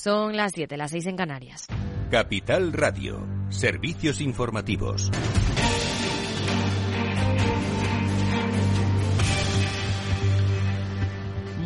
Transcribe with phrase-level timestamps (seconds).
[0.00, 1.66] Son las 7, las 6 en Canarias.
[2.08, 5.10] Capital Radio, servicios informativos.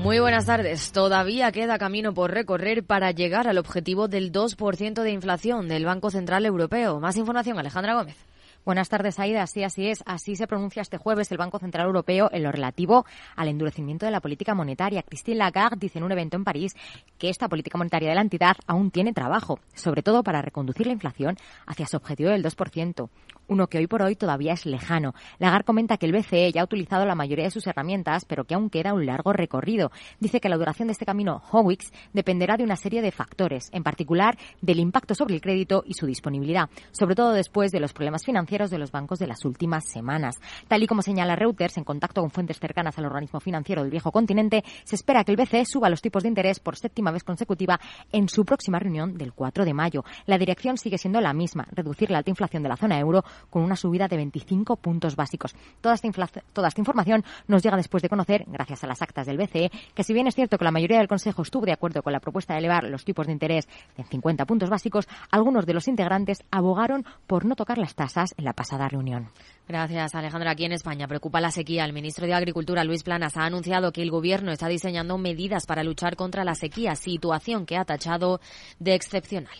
[0.03, 0.93] Muy buenas tardes.
[0.93, 6.11] Todavía queda camino por recorrer para llegar al objetivo del 2% de inflación del Banco
[6.11, 7.01] Central Europeo.
[7.01, 8.17] Más información, Alejandra Gómez.
[8.65, 9.45] Buenas tardes, Aida.
[9.49, 10.05] Sí, así es.
[10.07, 13.05] Así se pronuncia este jueves el Banco Central Europeo en lo relativo
[13.35, 15.03] al endurecimiento de la política monetaria.
[15.03, 16.77] Christine Lagarde dice en un evento en París
[17.19, 20.93] que esta política monetaria de la entidad aún tiene trabajo, sobre todo para reconducir la
[20.93, 23.09] inflación hacia su objetivo del 2%
[23.49, 25.15] uno que hoy por hoy todavía es lejano.
[25.39, 28.55] Lagarde comenta que el BCE ya ha utilizado la mayoría de sus herramientas, pero que
[28.55, 29.91] aún queda un largo recorrido.
[30.21, 33.83] Dice que la duración de este camino Howicks dependerá de una serie de factores, en
[33.83, 38.25] particular del impacto sobre el crédito y su disponibilidad, sobre todo después de los problemas
[38.25, 40.41] financieros de los bancos de las últimas semanas.
[40.69, 44.13] Tal y como señala Reuters, en contacto con fuentes cercanas al organismo financiero del viejo
[44.13, 47.81] continente, se espera que el BCE suba los tipos de interés por séptima vez consecutiva
[48.11, 50.05] en su próxima reunión del 4 de mayo.
[50.27, 53.63] La dirección sigue siendo la misma, reducir la alta inflación de la zona euro con
[53.63, 55.55] una subida de 25 puntos básicos.
[55.81, 56.11] Toda esta,
[56.53, 60.05] toda esta información nos llega después de conocer, gracias a las actas del BCE, que
[60.05, 62.55] si bien es cierto que la mayoría del Consejo estuvo de acuerdo con la propuesta
[62.55, 67.05] de elevar los tipos de interés en 50 puntos básicos, algunos de los integrantes abogaron
[67.27, 69.29] por no tocar las tasas en la pasada reunión.
[69.69, 70.51] Gracias, Alejandra.
[70.51, 71.85] Aquí en España preocupa la sequía.
[71.85, 75.85] El ministro de Agricultura, Luis Planas, ha anunciado que el Gobierno está diseñando medidas para
[75.85, 78.41] luchar contra la sequía, situación que ha tachado
[78.79, 79.57] de excepcional.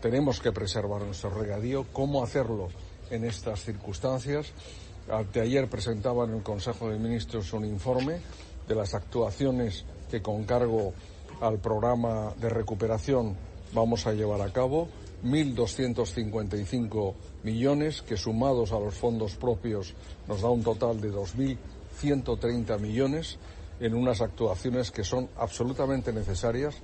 [0.00, 1.86] Tenemos que preservar nuestro regadío.
[1.92, 2.68] ¿Cómo hacerlo?
[3.10, 4.52] En estas circunstancias.
[5.40, 8.20] ayer presentaba en el Consejo de Ministros un informe
[8.66, 10.92] de las actuaciones que con cargo
[11.40, 13.36] al programa de recuperación
[13.72, 14.88] vamos a llevar a cabo.
[15.24, 19.94] 1.255 millones que sumados a los fondos propios
[20.28, 23.38] nos da un total de 2.130 millones
[23.80, 26.76] en unas actuaciones que son absolutamente necesarias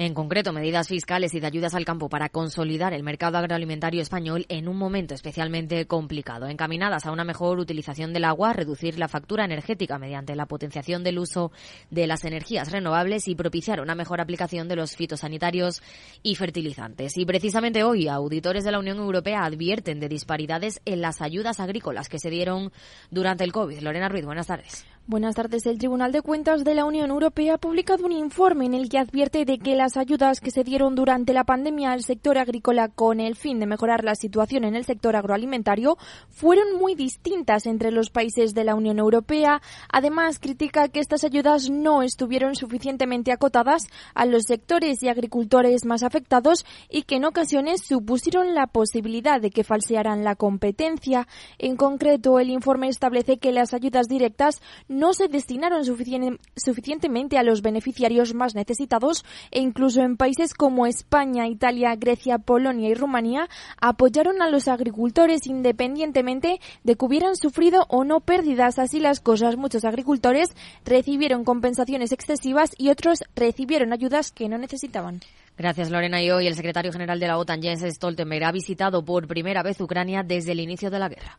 [0.00, 4.46] en concreto medidas fiscales y de ayudas al campo para consolidar el mercado agroalimentario español
[4.48, 9.44] en un momento especialmente complicado, encaminadas a una mejor utilización del agua, reducir la factura
[9.44, 11.52] energética mediante la potenciación del uso
[11.90, 15.82] de las energías renovables y propiciar una mejor aplicación de los fitosanitarios
[16.22, 17.18] y fertilizantes.
[17.18, 22.08] Y precisamente hoy, auditores de la Unión Europea advierten de disparidades en las ayudas agrícolas
[22.08, 22.72] que se dieron
[23.10, 23.80] durante el COVID.
[23.80, 24.86] Lorena Ruiz, buenas tardes.
[25.10, 25.66] Buenas tardes.
[25.66, 28.96] El Tribunal de Cuentas de la Unión Europea ha publicado un informe en el que
[28.96, 33.18] advierte de que las ayudas que se dieron durante la pandemia al sector agrícola con
[33.18, 38.10] el fin de mejorar la situación en el sector agroalimentario fueron muy distintas entre los
[38.10, 39.60] países de la Unión Europea.
[39.92, 46.04] Además, critica que estas ayudas no estuvieron suficientemente acotadas a los sectores y agricultores más
[46.04, 51.26] afectados y que en ocasiones supusieron la posibilidad de que falsearan la competencia.
[51.58, 54.62] En concreto, el informe establece que las ayudas directas
[55.12, 61.96] se destinaron suficientemente a los beneficiarios más necesitados e incluso en países como España, Italia,
[61.96, 63.48] Grecia, Polonia y Rumanía
[63.80, 68.78] apoyaron a los agricultores independientemente de que hubieran sufrido o no pérdidas.
[68.78, 70.50] Así las cosas, muchos agricultores
[70.84, 75.20] recibieron compensaciones excesivas y otros recibieron ayudas que no necesitaban.
[75.56, 76.22] Gracias, Lorena.
[76.22, 79.80] Y hoy el secretario general de la OTAN, Jens Stoltenberg, ha visitado por primera vez
[79.80, 81.38] Ucrania desde el inicio de la guerra.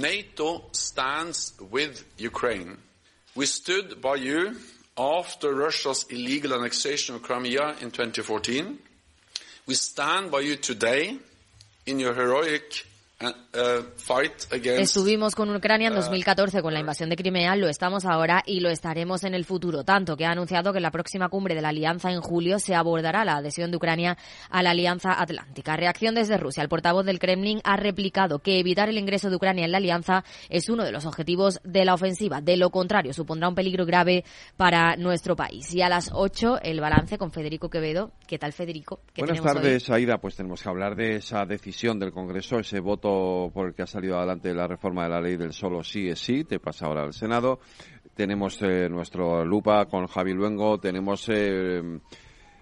[0.00, 2.78] NATO stands with Ukraine.
[3.34, 4.56] We stood by you
[4.96, 8.78] after Russia's illegal annexation of Crimea in 2014.
[9.66, 11.18] We stand by you today
[11.86, 12.86] in your heroic
[14.64, 18.58] Estuvimos con Ucrania en 2014 uh, con la invasión de Crimea, lo estamos ahora y
[18.58, 21.62] lo estaremos en el futuro, tanto que ha anunciado que en la próxima cumbre de
[21.62, 24.18] la Alianza en julio se abordará la adhesión de Ucrania
[24.50, 25.76] a la Alianza Atlántica.
[25.76, 26.64] Reacción desde Rusia.
[26.64, 30.24] El portavoz del Kremlin ha replicado que evitar el ingreso de Ucrania en la Alianza
[30.48, 32.40] es uno de los objetivos de la ofensiva.
[32.40, 34.24] De lo contrario, supondrá un peligro grave
[34.56, 35.72] para nuestro país.
[35.72, 38.10] Y a las 8, el balance con Federico Quevedo.
[38.26, 39.00] ¿Qué tal, Federico?
[39.16, 40.18] Buenas tardes, Aida.
[40.18, 43.86] Pues tenemos que hablar de esa decisión del Congreso, ese voto por el que ha
[43.86, 47.02] salido adelante la reforma de la ley del solo sí es sí, te pasa ahora
[47.02, 47.60] al Senado.
[48.14, 51.98] Tenemos eh, nuestro lupa con Javi Luengo, tenemos eh,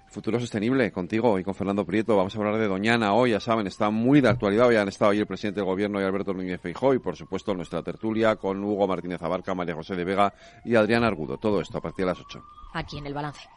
[0.09, 2.17] Futuro Sostenible contigo y con Fernando Prieto.
[2.17, 4.67] Vamos a hablar de Doñana hoy, ya saben, está muy de actualidad.
[4.67, 7.55] Hoy han estado ahí el presidente del gobierno y Alberto Núñez Feijóo y, por supuesto,
[7.55, 10.35] nuestra tertulia con Hugo Martínez Abarca, María José de Vega
[10.65, 11.39] y Adrián Argudo.
[11.39, 12.43] Todo esto a partir de las 8.
[12.75, 13.49] Aquí en el balance.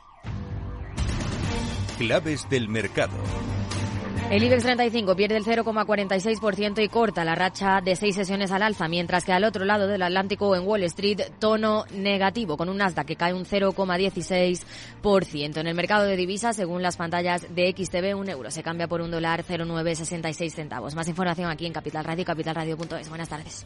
[1.98, 3.18] Claves del mercado.
[4.36, 8.90] El IBEX 35 pierde el 0,46% y corta la racha de seis sesiones al alza,
[8.90, 13.08] mientras que al otro lado del Atlántico, en Wall Street, tono negativo, con un Nasdaq
[13.08, 15.58] que cae un 0,16%.
[15.58, 19.00] En el mercado de divisas, según las pantallas de XTV, un euro se cambia por
[19.00, 20.96] un dólar 0,966 centavos.
[20.96, 23.08] Más información aquí en Capital Radio, capitalradio.es.
[23.08, 23.66] Buenas tardes.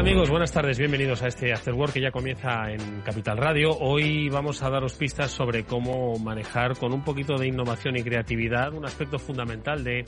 [0.00, 0.30] Amigos?
[0.30, 3.76] Buenas tardes, bienvenidos a este After Work que ya comienza en Capital Radio.
[3.78, 8.72] Hoy vamos a daros pistas sobre cómo manejar con un poquito de innovación y creatividad
[8.72, 10.06] un aspecto fundamental de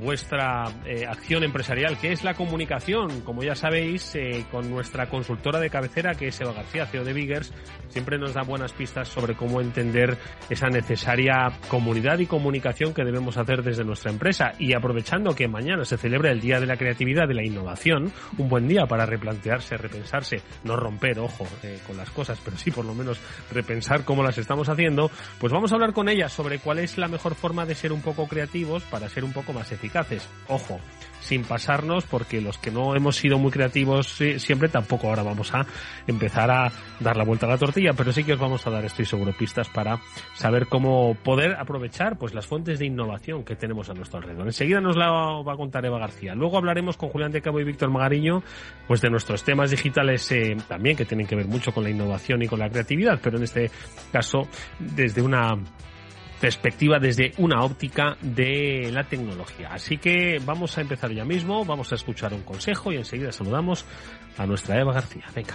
[0.00, 3.20] vuestra eh, acción empresarial, que es la comunicación.
[3.22, 7.12] Como ya sabéis, eh, con nuestra consultora de cabecera, que es Eva García, CEO de
[7.12, 7.52] Biggers,
[7.88, 10.18] siempre nos da buenas pistas sobre cómo entender
[10.50, 14.52] esa necesaria comunidad y comunicación que debemos hacer desde nuestra empresa.
[14.58, 18.48] Y aprovechando que mañana se celebra el Día de la Creatividad y la Innovación, un
[18.48, 22.84] buen día para replantearse, repensarse, no romper, ojo, eh, con las cosas, pero sí por
[22.84, 23.18] lo menos
[23.52, 27.08] repensar cómo las estamos haciendo, pues vamos a hablar con ella sobre cuál es la
[27.08, 30.26] mejor forma de ser un poco creativos para ser un poco más eficaces.
[30.48, 30.80] Ojo,
[31.20, 35.66] sin pasarnos, porque los que no hemos sido muy creativos siempre tampoco ahora vamos a
[36.06, 38.84] empezar a dar la vuelta a la tortilla, pero sí que os vamos a dar,
[38.84, 40.00] estoy seguro, pistas para
[40.34, 44.46] saber cómo poder aprovechar pues las fuentes de innovación que tenemos a nuestro alrededor.
[44.46, 46.34] Enseguida nos la va a contar Eva García.
[46.34, 48.42] Luego hablaremos con Julián de Cabo y Víctor Magariño,
[48.86, 52.42] pues de nuestros temas digitales eh, también que tienen que ver mucho con la innovación
[52.42, 53.70] y con la creatividad, pero en este
[54.12, 54.48] caso
[54.78, 55.56] desde una
[56.40, 59.68] perspectiva desde una óptica de la tecnología.
[59.72, 63.84] Así que vamos a empezar ya mismo, vamos a escuchar un consejo y enseguida saludamos
[64.36, 65.24] a nuestra Eva García.
[65.34, 65.54] Venga.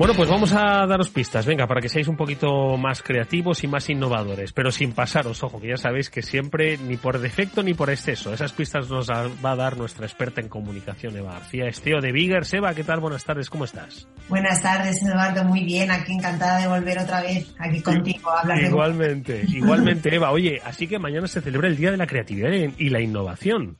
[0.00, 3.66] Bueno, pues vamos a daros pistas, venga, para que seáis un poquito más creativos y
[3.68, 7.74] más innovadores, pero sin pasaros, ojo, que ya sabéis que siempre, ni por defecto ni
[7.74, 12.00] por exceso, esas pistas nos va a dar nuestra experta en comunicación, Eva García Esteo
[12.00, 12.50] de Biggers.
[12.54, 13.00] Eva, ¿qué tal?
[13.00, 14.08] Buenas tardes, ¿cómo estás?
[14.30, 18.58] Buenas tardes, Eduardo, muy bien, aquí encantada de volver otra vez aquí contigo a hablar
[18.58, 20.30] Igualmente, igualmente, Eva.
[20.30, 22.48] Oye, así que mañana se celebra el Día de la Creatividad
[22.78, 23.76] y la Innovación.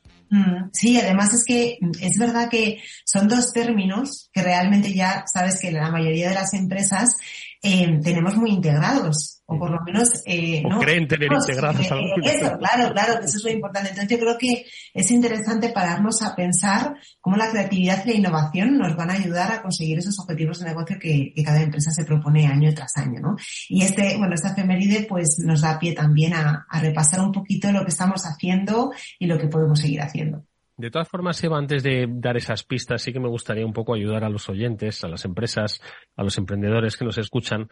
[0.72, 5.72] Sí, además es que es verdad que son dos términos que realmente ya sabes que
[5.72, 7.16] la mayoría de las empresas
[7.62, 10.78] eh, tenemos muy integrados o por lo menos eh, ¿no?
[10.78, 13.90] creen tener integrados eh, eso claro claro eso es lo importante.
[13.90, 18.78] Entonces yo creo que es interesante pararnos a pensar cómo la creatividad y la innovación
[18.78, 22.46] nos van a ayudar a conseguir esos objetivos de negocio que, cada empresa se propone
[22.46, 23.34] año tras año no
[23.68, 27.72] y este bueno esta efeméride pues nos da pie también a, a repasar un poquito
[27.72, 30.44] lo que estamos haciendo y lo que podemos seguir haciendo.
[30.80, 33.92] De todas formas, Eva, antes de dar esas pistas, sí que me gustaría un poco
[33.92, 35.82] ayudar a los oyentes, a las empresas,
[36.16, 37.68] a los emprendedores que nos escuchan,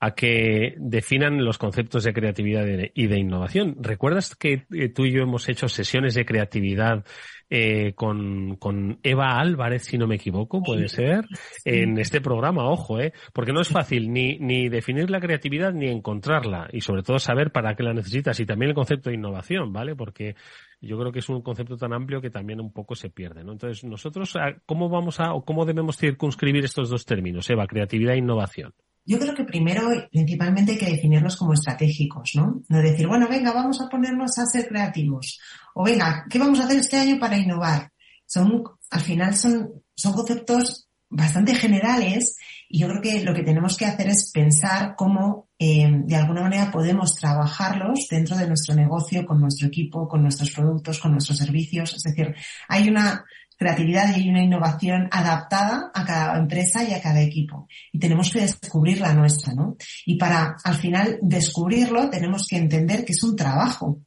[0.00, 2.64] a que definan los conceptos de creatividad
[2.94, 3.76] y de innovación.
[3.80, 7.04] ¿Recuerdas que eh, tú y yo hemos hecho sesiones de creatividad
[7.50, 11.26] eh, con, con Eva Álvarez, si no me equivoco, puede ser,
[11.66, 15.88] en este programa, ojo, eh, porque no es fácil ni, ni definir la creatividad ni
[15.88, 19.70] encontrarla y sobre todo saber para qué la necesitas y también el concepto de innovación,
[19.70, 19.96] ¿vale?
[19.96, 20.34] Porque
[20.80, 23.52] yo creo que es un concepto tan amplio que también un poco se pierde, ¿no?
[23.52, 28.18] Entonces, nosotros, ¿cómo vamos a, o cómo debemos circunscribir estos dos términos, Eva, creatividad e
[28.18, 28.72] innovación?
[29.04, 32.62] Yo creo que primero, principalmente, hay que definirlos como estratégicos, ¿no?
[32.68, 35.40] No decir, bueno, venga, vamos a ponernos a ser creativos.
[35.74, 37.90] O venga, ¿qué vamos a hacer este año para innovar?
[38.26, 42.36] Son, al final son, son conceptos bastante generales
[42.68, 46.42] y yo creo que lo que tenemos que hacer es pensar cómo eh, de alguna
[46.42, 51.38] manera podemos trabajarlos dentro de nuestro negocio, con nuestro equipo, con nuestros productos, con nuestros
[51.38, 51.94] servicios.
[51.94, 52.34] Es decir,
[52.68, 53.24] hay una
[53.60, 57.68] creatividad y una innovación adaptada a cada empresa y a cada equipo.
[57.92, 59.76] Y tenemos que descubrir la nuestra, ¿no?
[60.06, 64.00] Y para al final descubrirlo tenemos que entender que es un trabajo,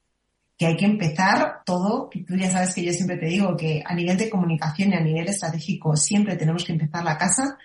[0.58, 3.94] que hay que empezar todo, tú ya sabes que yo siempre te digo que a
[3.94, 7.56] nivel de comunicación y a nivel estratégico siempre tenemos que empezar la casa,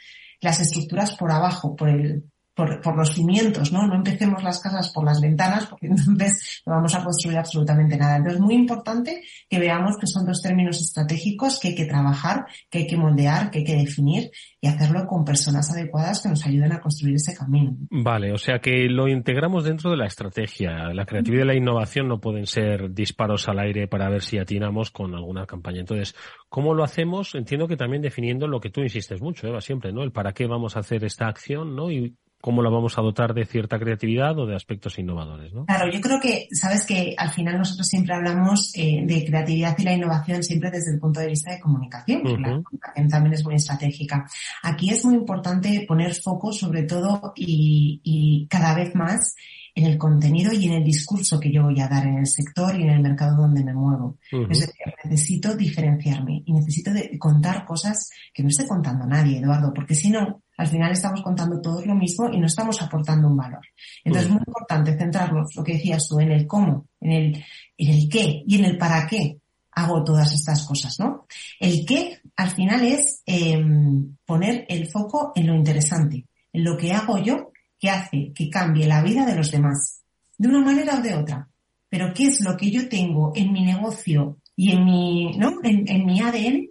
[0.42, 2.22] las estructuras por abajo, por el,
[2.58, 3.86] por, los cimientos, ¿no?
[3.86, 8.16] No empecemos las casas por las ventanas porque entonces no vamos a construir absolutamente nada.
[8.16, 12.46] Entonces es muy importante que veamos que son dos términos estratégicos que hay que trabajar,
[12.68, 16.44] que hay que moldear, que hay que definir y hacerlo con personas adecuadas que nos
[16.44, 17.76] ayuden a construir ese camino.
[17.90, 20.92] Vale, o sea que lo integramos dentro de la estrategia.
[20.92, 24.90] La creatividad y la innovación no pueden ser disparos al aire para ver si atinamos
[24.90, 25.80] con alguna campaña.
[25.80, 26.16] Entonces,
[26.48, 27.36] ¿cómo lo hacemos?
[27.36, 30.02] Entiendo que también definiendo lo que tú insistes mucho, Eva, siempre, ¿no?
[30.02, 31.92] El para qué vamos a hacer esta acción, ¿no?
[31.92, 35.66] Y cómo la vamos a dotar de cierta creatividad o de aspectos innovadores, ¿no?
[35.66, 39.82] Claro, yo creo que, sabes que al final nosotros siempre hablamos eh, de creatividad y
[39.82, 43.44] la innovación siempre desde el punto de vista de comunicación, porque la comunicación también es
[43.44, 44.28] muy estratégica.
[44.62, 49.34] Aquí es muy importante poner foco sobre todo y, y cada vez más
[49.78, 52.74] en el contenido y en el discurso que yo voy a dar en el sector
[52.78, 54.18] y en el mercado donde me muevo.
[54.50, 59.72] Es decir, necesito diferenciarme y necesito de contar cosas que no esté contando nadie, Eduardo,
[59.72, 63.36] porque si no, al final estamos contando todos lo mismo y no estamos aportando un
[63.36, 63.64] valor.
[64.02, 67.44] Entonces es muy importante centrarnos, lo que decías tú, en el cómo, en el,
[67.76, 69.38] en el qué y en el para qué
[69.70, 71.26] hago todas estas cosas, ¿no?
[71.60, 76.92] El qué al final es em, poner el foco en lo interesante, en lo que
[76.92, 80.02] hago yo que hace que cambie la vida de los demás,
[80.36, 81.48] de una manera o de otra.
[81.88, 85.58] Pero ¿qué es lo que yo tengo en mi negocio y en mi, ¿no?
[85.62, 86.68] en, mi ADN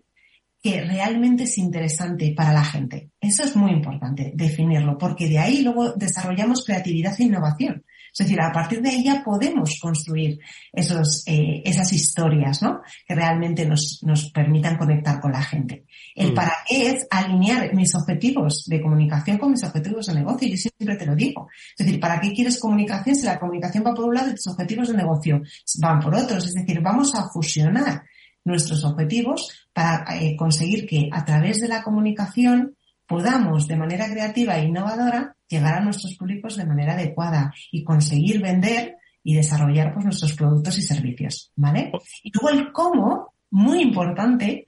[0.61, 3.09] que realmente es interesante para la gente?
[3.19, 7.83] Eso es muy importante, definirlo, porque de ahí luego desarrollamos creatividad e innovación.
[8.19, 10.39] Es decir, a partir de ella podemos construir
[10.73, 12.81] esos, eh, esas historias, ¿no?
[13.07, 15.85] Que realmente nos, nos permitan conectar con la gente.
[16.15, 16.33] El mm.
[16.33, 20.47] para qué es alinear mis objetivos de comunicación con mis objetivos de negocio.
[20.47, 21.47] Yo siempre te lo digo.
[21.77, 24.47] Es decir, ¿para qué quieres comunicación si la comunicación va por un lado y tus
[24.47, 25.39] objetivos de negocio
[25.79, 26.47] van por otros?
[26.47, 28.01] Es decir, vamos a fusionar
[28.43, 32.76] nuestros objetivos para eh, conseguir que a través de la comunicación
[33.07, 38.41] podamos de manera creativa e innovadora llegar a nuestros públicos de manera adecuada y conseguir
[38.41, 41.91] vender y desarrollar pues, nuestros productos y servicios, ¿vale?
[42.23, 44.65] Y luego el cómo, muy importante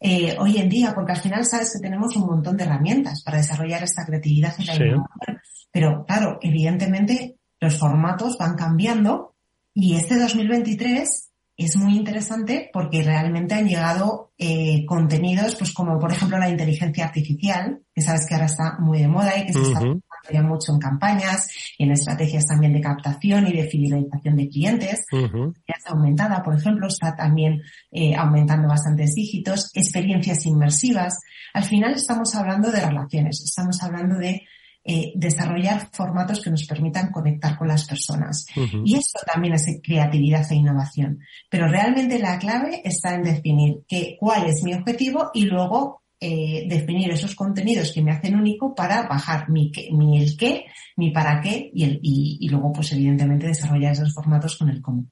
[0.00, 3.38] eh, hoy en día, porque al final sabes que tenemos un montón de herramientas para
[3.38, 5.40] desarrollar esta creatividad y la innovación.
[5.70, 9.34] Pero claro, evidentemente los formatos van cambiando
[9.74, 16.12] y este 2023 es muy interesante porque realmente han llegado eh, contenidos, pues como por
[16.12, 19.62] ejemplo la inteligencia artificial, que sabes que ahora está muy de moda y que se
[19.62, 24.36] está usando ya mucho en campañas y en estrategias también de captación y de fidelización
[24.36, 25.04] de clientes.
[25.10, 31.18] Ya está aumentada, por ejemplo, está también eh, aumentando bastantes dígitos, experiencias inmersivas.
[31.52, 34.42] Al final estamos hablando de relaciones, estamos hablando de
[34.84, 38.46] eh, desarrollar formatos que nos permitan conectar con las personas.
[38.84, 41.20] Y esto también es creatividad e innovación.
[41.48, 46.66] Pero realmente la clave está en definir que, cuál es mi objetivo y luego eh,
[46.68, 51.40] definir esos contenidos que me hacen único para bajar mi, mi el qué, mi para
[51.40, 55.06] qué y, el, y, luego pues evidentemente desarrollar esos formatos con el cómo.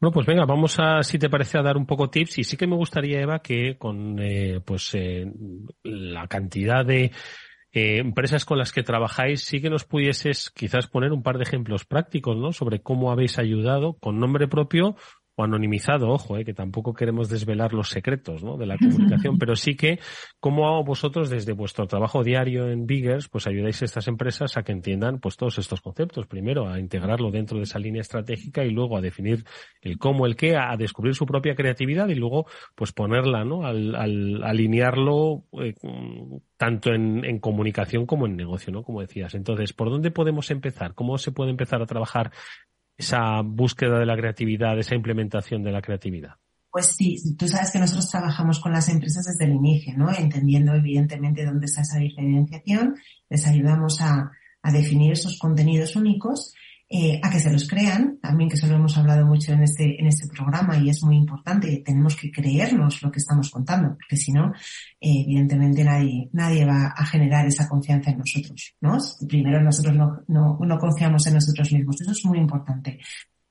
[0.00, 2.56] Bueno, pues venga, vamos a, si te parece, a dar un poco tips y sí
[2.56, 5.30] que me gustaría, Eva, que con eh, pues eh,
[5.82, 7.10] la cantidad de
[7.72, 11.44] eh, empresas con las que trabajáis, sí que nos pudieses quizás poner un par de
[11.44, 12.52] ejemplos prácticos, ¿no?
[12.52, 14.96] Sobre cómo habéis ayudado con nombre propio
[15.38, 18.56] o anonimizado, ojo, eh, que tampoco queremos desvelar los secretos ¿no?
[18.56, 20.00] de la comunicación, pero sí que
[20.40, 24.72] cómo vosotros desde vuestro trabajo diario en Biggers, pues ayudáis a estas empresas a que
[24.72, 26.26] entiendan pues todos estos conceptos.
[26.26, 29.44] Primero, a integrarlo dentro de esa línea estratégica y luego a definir
[29.80, 33.64] el cómo, el qué, a descubrir su propia creatividad y luego pues ponerla, ¿no?
[33.64, 35.74] Al, al alinearlo eh,
[36.56, 38.82] tanto en, en comunicación como en negocio, ¿no?
[38.82, 39.36] Como decías.
[39.36, 40.94] Entonces, ¿por dónde podemos empezar?
[40.94, 42.32] ¿Cómo se puede empezar a trabajar
[42.98, 46.34] esa búsqueda de la creatividad, esa implementación de la creatividad?
[46.70, 50.12] Pues sí, tú sabes que nosotros trabajamos con las empresas desde el inicio, ¿no?
[50.12, 52.96] Entendiendo evidentemente dónde está esa diferenciación,
[53.30, 54.30] les ayudamos a,
[54.62, 56.52] a definir esos contenidos únicos
[56.90, 60.00] eh, a que se los crean, también que eso lo hemos hablado mucho en este,
[60.00, 64.16] en este programa y es muy importante, tenemos que creernos lo que estamos contando, porque
[64.16, 64.52] si no,
[65.00, 68.96] eh, evidentemente nadie, nadie va a generar esa confianza en nosotros, ¿no?
[69.28, 72.98] Primero nosotros no, no, no confiamos en nosotros mismos, eso es muy importante.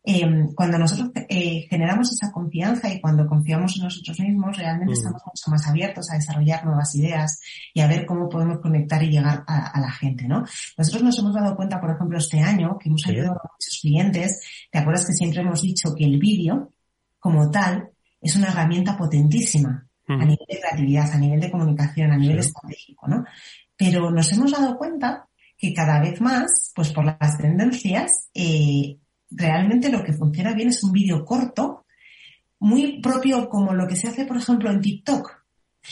[0.09, 4.93] Em, cuando nosotros eh, generamos esa confianza y cuando confiamos en nosotros mismos, realmente mm.
[4.93, 7.41] estamos mucho más abiertos a desarrollar nuevas ideas
[7.73, 10.45] y a ver cómo podemos conectar y llegar a, la gente, ¿no?
[10.77, 14.39] Nosotros nos hemos dado cuenta, por ejemplo, este año, que hemos ayudado a muchos clientes,
[14.71, 16.71] ¿te acuerdas que siempre hemos dicho que el vídeo,
[17.19, 17.89] como tal,
[18.21, 19.83] es una herramienta potentísima?
[20.09, 23.25] a nivel de creatividad, a nivel de comunicación, a nivel estratégico, ¿no?
[23.75, 28.99] Pero nos hemos dado cuenta que cada vez más, pues por las tendencias, eh,
[29.29, 31.85] realmente lo que funciona bien es un vídeo corto,
[32.59, 35.31] muy propio como lo que se hace, por ejemplo, en TikTok,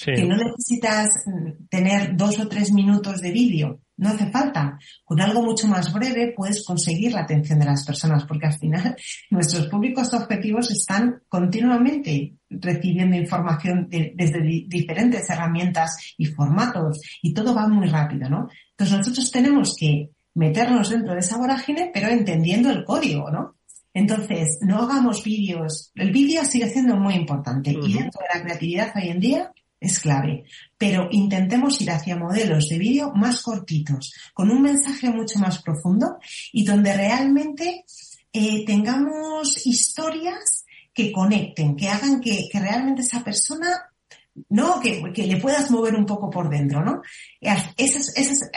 [0.04, 4.78] que no necesitas mm, tener dos o tres minutos de vídeo, no hace falta.
[5.04, 8.96] Con algo mucho más breve puedes conseguir la atención de las personas, porque al final
[9.30, 17.68] nuestros públicos objetivos están continuamente recibiendo información desde diferentes herramientas y formatos y todo va
[17.68, 18.50] muy rápido, ¿no?
[18.72, 23.56] Entonces nosotros tenemos que meternos dentro de esa vorágine, pero entendiendo el código, ¿no?
[23.94, 25.92] Entonces, no hagamos vídeos.
[25.96, 30.00] El vídeo sigue siendo muy importante y dentro de la creatividad hoy en día es
[30.00, 30.44] clave.
[30.78, 36.18] Pero intentemos ir hacia modelos de vídeo más cortitos, con un mensaje mucho más profundo
[36.52, 37.86] y donde realmente
[38.34, 43.68] eh, tengamos historias que conecten, que hagan que, que realmente esa persona
[44.50, 44.82] ¿no?
[44.82, 47.02] Que, que, le puedas mover un poco por dentro, ¿no?
[47.40, 48.52] Esa es,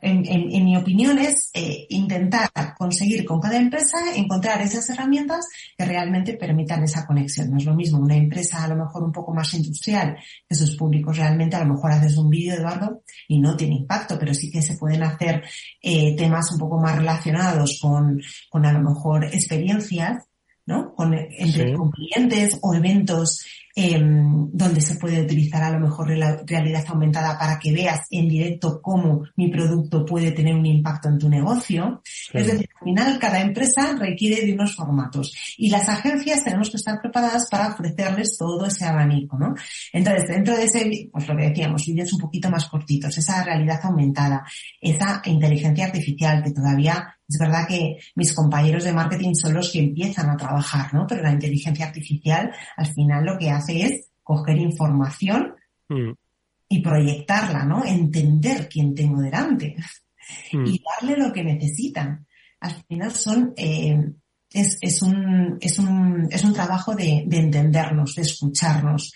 [0.00, 5.84] en, en, mi opinión, es eh, intentar conseguir con cada empresa encontrar esas herramientas que
[5.84, 7.50] realmente permitan esa conexión.
[7.50, 10.16] No es lo mismo una empresa a lo mejor un poco más industrial,
[10.48, 14.18] que sus públicos realmente a lo mejor haces un vídeo, Eduardo, y no tiene impacto,
[14.18, 15.42] pero sí que se pueden hacer
[15.82, 20.24] eh, temas un poco más relacionados con, con a lo mejor experiencias,
[20.66, 20.94] ¿no?
[20.94, 23.44] Con, entre, con clientes o eventos
[23.76, 28.28] Em, donde se puede utilizar a lo mejor la realidad aumentada para que veas en
[28.28, 32.00] directo cómo mi producto puede tener un impacto en tu negocio.
[32.32, 36.76] Es decir, al final cada empresa requiere de unos formatos y las agencias tenemos que
[36.76, 39.56] estar preparadas para ofrecerles todo ese abanico, ¿no?
[39.92, 43.80] Entonces, dentro de ese, pues lo que decíamos, vídeos un poquito más cortitos, esa realidad
[43.82, 44.46] aumentada,
[44.80, 49.80] esa inteligencia artificial que todavía es verdad que mis compañeros de marketing son los que
[49.80, 51.06] empiezan a trabajar, ¿no?
[51.06, 55.54] Pero la inteligencia artificial al final lo que hace es coger información
[55.88, 56.12] mm.
[56.68, 57.84] y proyectarla, ¿no?
[57.84, 59.76] Entender quién tengo delante
[60.52, 60.66] mm.
[60.66, 62.26] y darle lo que necesitan.
[62.60, 63.98] Al final son, eh,
[64.50, 69.12] es, es, un, es, un, es un trabajo de, de entendernos, de escucharnos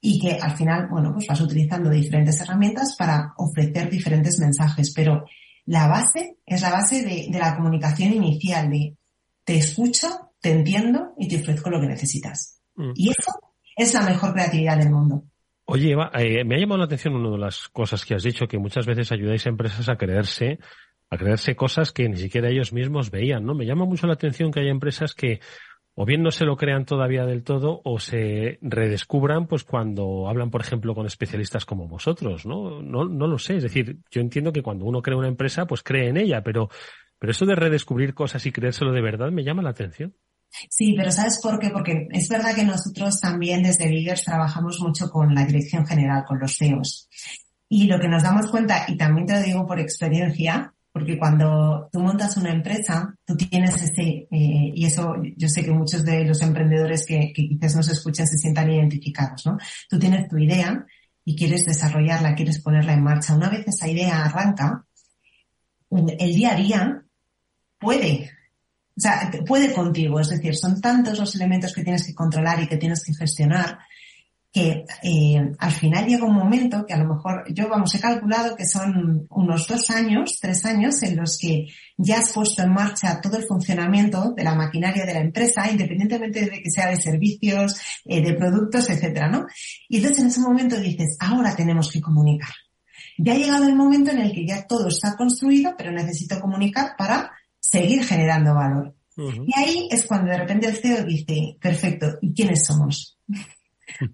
[0.00, 5.24] y que al final, bueno, pues vas utilizando diferentes herramientas para ofrecer diferentes mensajes, pero
[5.70, 8.96] la base es la base de, la comunicación inicial, de
[9.44, 10.08] te escucho,
[10.40, 12.60] te entiendo y te ofrezco lo que necesitas.
[12.74, 12.90] Mm.
[12.96, 13.30] Y eso
[13.76, 15.22] es la mejor creatividad del mundo.
[15.66, 18.48] Oye, Eva, eh, me ha llamado la atención una de las cosas que has dicho,
[18.48, 20.58] que muchas veces ayudáis a empresas a creerse,
[21.08, 23.54] a creerse cosas que ni siquiera ellos mismos veían, ¿no?
[23.54, 25.38] Me llama mucho la atención que hay empresas que
[26.02, 30.50] o bien no se lo crean todavía del todo o se redescubran pues cuando hablan,
[30.50, 32.80] por ejemplo, con especialistas como vosotros, ¿no?
[32.80, 33.56] No, no lo sé.
[33.56, 36.70] Es decir, yo entiendo que cuando uno crea una empresa, pues cree en ella, pero,
[37.18, 40.16] pero eso de redescubrir cosas y creérselo de verdad me llama la atención.
[40.70, 41.68] Sí, pero ¿sabes por qué?
[41.68, 46.38] Porque es verdad que nosotros también desde Biggers trabajamos mucho con la dirección general, con
[46.38, 47.10] los CEOs.
[47.68, 51.88] Y lo que nos damos cuenta, y también te lo digo por experiencia, porque cuando
[51.92, 56.24] tú montas una empresa, tú tienes ese, eh, y eso yo sé que muchos de
[56.24, 59.56] los emprendedores que, que quizás nos escuchan se sientan identificados, ¿no?
[59.88, 60.84] Tú tienes tu idea
[61.24, 63.36] y quieres desarrollarla, quieres ponerla en marcha.
[63.36, 64.84] Una vez esa idea arranca,
[65.90, 67.02] el día a día
[67.78, 68.30] puede,
[68.96, 72.68] o sea, puede contigo, es decir, son tantos los elementos que tienes que controlar y
[72.68, 73.78] que tienes que gestionar
[74.52, 78.56] que eh, al final llega un momento que a lo mejor yo, vamos, he calculado
[78.56, 83.20] que son unos dos años, tres años en los que ya has puesto en marcha
[83.20, 87.80] todo el funcionamiento de la maquinaria de la empresa, independientemente de que sea de servicios,
[88.04, 89.46] eh, de productos, etcétera, ¿no?
[89.88, 92.50] Y entonces en ese momento dices, ahora tenemos que comunicar.
[93.18, 96.96] Ya ha llegado el momento en el que ya todo está construido, pero necesito comunicar
[96.98, 98.94] para seguir generando valor.
[99.16, 103.18] Y ahí es cuando de repente el CEO dice, perfecto, ¿y quiénes somos?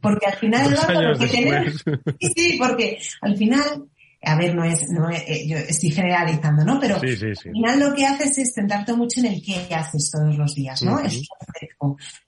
[0.00, 1.84] Porque al final lo que tenemos,
[2.36, 3.84] sí, porque al final,
[4.22, 6.78] a ver, no es, no eh, yo estoy generalizando, ¿no?
[6.80, 10.54] Pero al final lo que haces es centrarte mucho en el qué haces todos los
[10.54, 11.00] días, ¿no?
[11.00, 11.22] Es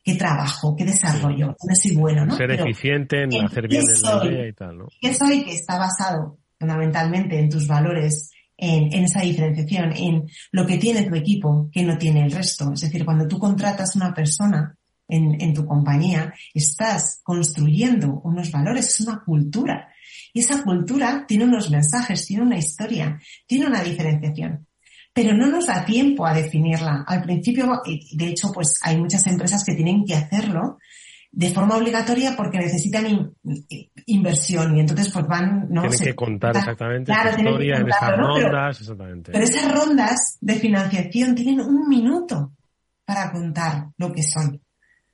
[0.05, 2.37] qué trabajo, qué desarrollo, no soy bueno, ¿no?
[2.37, 4.89] Ser eficiente en, hacer bien en la idea y tal, ¿no?
[5.01, 10.67] ¿Qué soy que está basado fundamentalmente en tus valores, en, en, esa diferenciación, en lo
[10.67, 12.73] que tiene tu equipo que no tiene el resto.
[12.73, 14.77] Es decir, cuando tú contratas a una persona,
[15.09, 19.89] en, en tu compañía, estás construyendo unos valores, es una cultura.
[20.33, 24.67] Y esa cultura tiene unos mensajes, tiene una historia, tiene una diferenciación.
[25.13, 27.05] Pero no nos da tiempo a definirla.
[27.07, 27.81] Al principio,
[28.13, 30.79] de hecho, pues hay muchas empresas que tienen que hacerlo
[31.31, 33.35] de forma obligatoria porque necesitan
[34.07, 38.81] inversión y entonces pues van no tienen que contar exactamente la historia en esas rondas
[38.81, 42.53] exactamente pero esas rondas de financiación tienen un minuto
[43.05, 44.59] para contar lo que son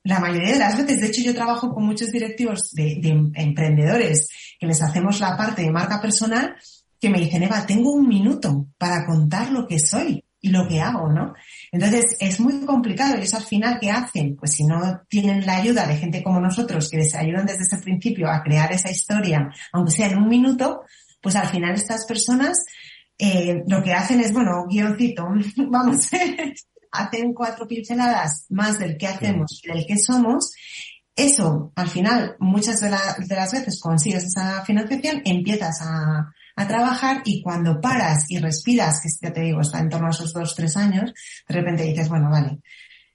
[0.05, 3.01] la mayoría de las veces, de hecho yo trabajo con muchos directivos de,
[3.35, 4.29] emprendedores
[4.61, 6.55] que les hacemos la parte de marca personal
[7.01, 10.81] que me dicen, Eva, tengo un minuto para contar lo que soy y lo que
[10.81, 11.33] hago, ¿no?
[11.73, 14.37] Entonces es muy complicado y eso al final, ¿qué hacen?
[14.37, 17.79] Pues si no tienen la ayuda de gente como nosotros que les ayudan desde ese
[17.79, 20.83] principio a crear esa historia, aunque sea en un minuto,
[21.23, 22.59] pues al final estas personas
[23.19, 25.27] eh, lo que hacen es, bueno, guioncito,
[25.69, 26.11] vamos,
[26.95, 30.53] hacen cuatro pinceladas más del que hacemos y del que somos,
[31.17, 36.33] eso, al final, muchas de, las veces consigues esa financiación, empiezas a,
[36.69, 40.33] trabajar y cuando paras y respiras, que ya te digo, está en torno a esos
[40.33, 41.13] dos, tres años,
[41.49, 42.61] de repente dices, bueno, vale,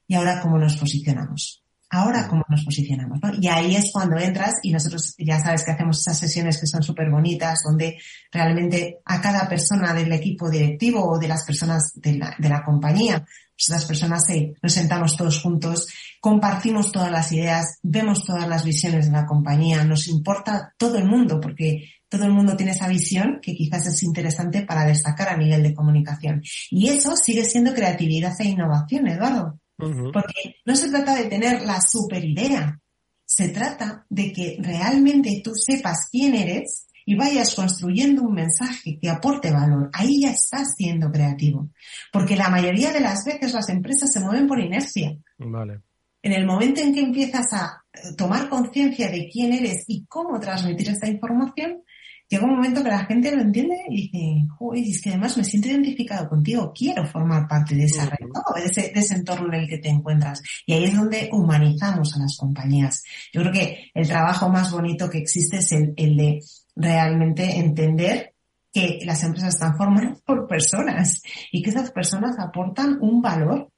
[0.08, 1.64] ¿y ahora cómo nos posicionamos?
[1.90, 3.32] Ahora cómo nos posicionamos, ¿no?
[3.40, 6.84] Y ahí es cuando entras y nosotros ya sabes que hacemos esas sesiones que son
[6.84, 7.98] súper bonitas, donde
[8.32, 12.64] realmente a cada persona del equipo directivo o de las personas de la, de la
[12.64, 13.26] compañía
[13.68, 14.24] las personas
[14.62, 15.88] nos sentamos todos juntos,
[16.22, 21.06] compartimos todas las ideas, vemos todas las visiones de la compañía, nos importa todo el
[21.06, 25.38] mundo porque todo el mundo tiene esa visión que quizás es interesante para destacar a
[25.38, 26.42] nivel de comunicación.
[26.72, 29.59] Y eso sigue siendo creatividad e innovación, Eduardo.
[29.80, 32.80] Porque no se trata de tener la super idea,
[33.26, 39.10] se trata de que realmente tú sepas quién eres y vayas construyendo un mensaje que
[39.10, 41.70] aporte valor, ahí ya estás siendo creativo.
[42.12, 45.18] Porque la mayoría de las veces las empresas se mueven por inercia.
[45.38, 45.82] Vale.
[46.22, 47.84] En el momento en que empiezas a
[48.18, 51.84] tomar conciencia de quién eres y cómo transmitir esta información,
[52.30, 55.44] llega un momento que la gente lo entiende y dice, uy, es que además me
[55.44, 59.62] siento identificado contigo, quiero formar parte de esa red, de, ese, de ese entorno en
[59.62, 60.42] el que te encuentras.
[60.66, 63.04] Y ahí es donde humanizamos a las compañías.
[63.34, 66.40] Yo creo que el trabajo más bonito que existe es el, el de
[66.76, 68.36] realmente entender
[68.72, 73.72] que las empresas están formadas por personas y que esas personas aportan un valor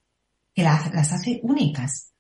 [0.54, 2.11] que las, hace únicas.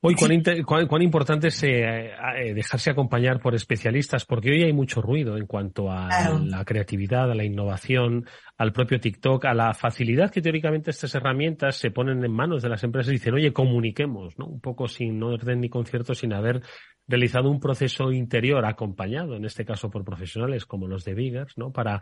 [0.00, 4.24] Hoy, ¿cuán, importante es eh, eh, dejarse acompañar por especialistas?
[4.24, 6.08] Porque hoy hay mucho ruido en cuanto a
[6.40, 8.24] la creatividad, a la innovación,
[8.56, 12.68] al propio TikTok, a la facilidad que teóricamente estas herramientas se ponen en manos de
[12.68, 14.46] las empresas y dicen, oye, comuniquemos, ¿no?
[14.46, 16.62] Un poco sin orden ni concierto, sin haber
[17.08, 21.72] realizado un proceso interior acompañado, en este caso por profesionales como los de Biggers, ¿no?
[21.72, 22.00] Para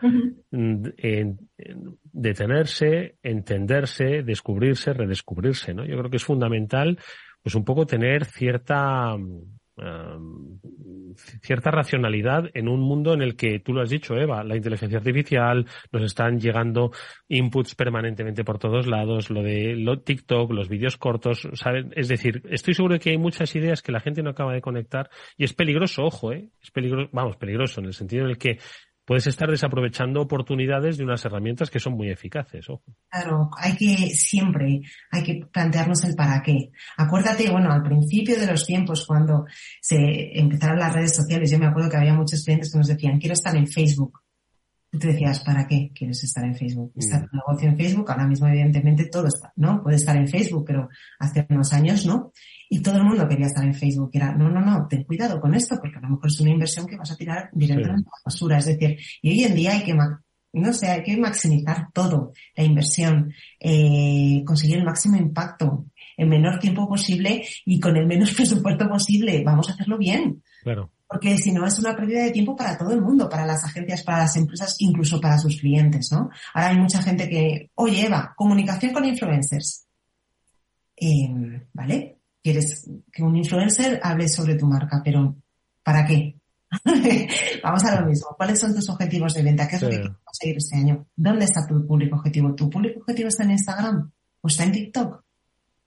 [2.13, 5.87] detenerse, entenderse, descubrirse, redescubrirse, ¿no?
[5.87, 6.99] Yo creo que es fundamental,
[7.47, 9.17] pues un poco tener cierta
[11.43, 14.99] cierta racionalidad en un mundo en el que tú lo has dicho, Eva, la inteligencia
[14.99, 16.91] artificial, nos están llegando
[17.29, 21.87] inputs permanentemente por todos lados, lo de lo TikTok, los vídeos cortos, ¿sabes?
[21.95, 24.61] Es decir, estoy seguro de que hay muchas ideas que la gente no acaba de
[24.61, 26.49] conectar y es peligroso, ojo, ¿eh?
[26.61, 28.59] Es peligroso, vamos, peligroso en el sentido en el que
[29.07, 32.69] puedes estar desaprovechando oportunidades de unas herramientas que son muy eficaces.
[32.69, 32.83] Ojo.
[33.09, 36.73] Claro, hay que siempre, hay que plantearnos el para qué.
[36.97, 39.47] Acuérdate, bueno, al principio de los tiempos, cuando
[39.81, 43.19] se empezaron las redes sociales, yo me acuerdo que había muchos clientes que nos decían,
[43.19, 44.21] quiero estar en Facebook.
[44.93, 46.93] Y tú decías, ¿para qué quieres estar en Facebook?
[46.97, 48.11] ¿Está tu negocio en Facebook?
[48.11, 49.83] Ahora mismo, evidentemente, todo está, ¿no?
[49.83, 50.89] Puede estar en Facebook, pero
[51.19, 52.33] hace unos años no.
[52.69, 54.11] Y todo el mundo quería estar en Facebook.
[54.13, 56.87] era, no, no, no, ten cuidado con esto, porque a lo mejor es una inversión
[56.87, 58.59] que vas a tirar directamente a la basura.
[58.59, 62.65] Es decir, y hoy en día hay que, no sé, hay que maximizar todo, la
[62.65, 68.89] inversión, eh, conseguir el máximo impacto en menor tiempo posible y con el menos presupuesto
[68.89, 69.43] posible.
[69.45, 70.43] Vamos a hacerlo bien.
[70.63, 70.91] Claro.
[71.09, 74.03] Porque si no es una pérdida de tiempo para todo el mundo, para las agencias,
[74.03, 76.31] para las empresas, incluso para sus clientes, ¿no?
[76.53, 79.87] Ahora hay mucha gente que, oye Eva, comunicación con influencers.
[80.97, 81.29] Eh,
[81.73, 82.16] ¿Vale?
[82.47, 85.35] Quieres que un influencer hable sobre tu marca, pero
[85.83, 86.37] ¿para qué?
[87.63, 88.29] Vamos a lo mismo.
[88.37, 89.67] ¿Cuáles son tus objetivos de venta?
[89.67, 91.07] ¿Qué es lo que quieres conseguir este año?
[91.17, 92.55] ¿Dónde está tu público objetivo?
[92.55, 94.13] ¿Tu público objetivo está en Instagram?
[94.43, 95.25] ¿O está en TikTok?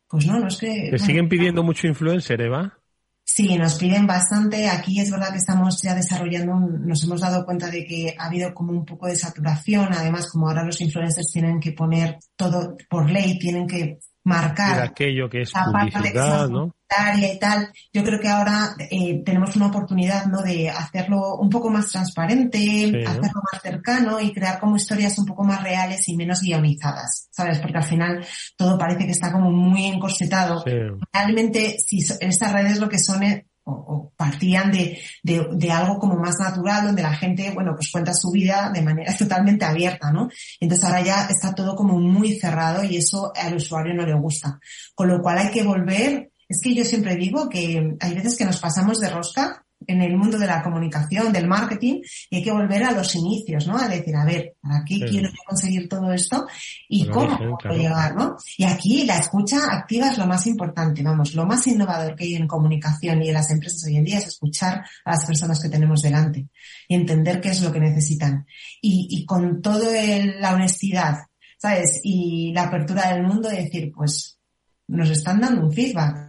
[0.10, 0.90] Pues no, no es que...
[0.92, 2.78] ¿Te siguen pidiendo mucho influencer, Eva?
[3.24, 4.68] Sí, nos piden bastante.
[4.68, 8.54] Aquí es verdad que estamos ya desarrollando, nos hemos dado cuenta de que ha habido
[8.54, 9.94] como un poco de saturación.
[9.94, 15.30] Además, como ahora los influencers tienen que poner todo por ley, tienen que marcar aquello
[15.30, 16.74] que es publicidad, ¿no?
[17.18, 17.72] y tal.
[17.94, 20.42] Yo creo que ahora eh, tenemos una oportunidad, ¿no?
[20.42, 25.44] De hacerlo un poco más transparente, hacerlo más cercano y crear como historias un poco
[25.44, 27.60] más reales y menos guionizadas, ¿sabes?
[27.60, 28.26] Porque al final
[28.58, 30.64] todo parece que está como muy encorsetado.
[31.14, 33.24] Realmente, si estas redes lo que son
[33.70, 38.32] o, partían de, de, algo como más natural, donde la gente, bueno, pues cuenta su
[38.32, 40.30] vida de manera totalmente abierta, ¿no?
[40.60, 44.60] Entonces ahora ya está todo como muy cerrado y eso al usuario no le gusta.
[44.94, 48.46] Con lo cual hay que volver, es que yo siempre digo que hay veces que
[48.46, 52.52] nos pasamos de rosca en el mundo de la comunicación, del marketing, y hay que
[52.52, 53.76] volver a los inicios, ¿no?
[53.76, 56.46] A decir, a ver, ¿para qué quiero conseguir todo esto?
[56.88, 58.38] ¿Y cómo puedo llegar, no?
[58.58, 62.36] Y aquí la escucha activa es lo más importante, vamos, lo más innovador que hay
[62.36, 65.70] en comunicación y en las empresas hoy en día es escuchar a las personas que
[65.70, 66.48] tenemos delante
[66.88, 68.46] y entender qué es lo que necesitan.
[68.82, 69.90] Y, y con toda
[70.40, 71.18] la honestidad,
[71.58, 72.00] ¿sabes?
[72.04, 74.38] Y la apertura del mundo de decir, pues,
[74.88, 76.29] nos están dando un feedback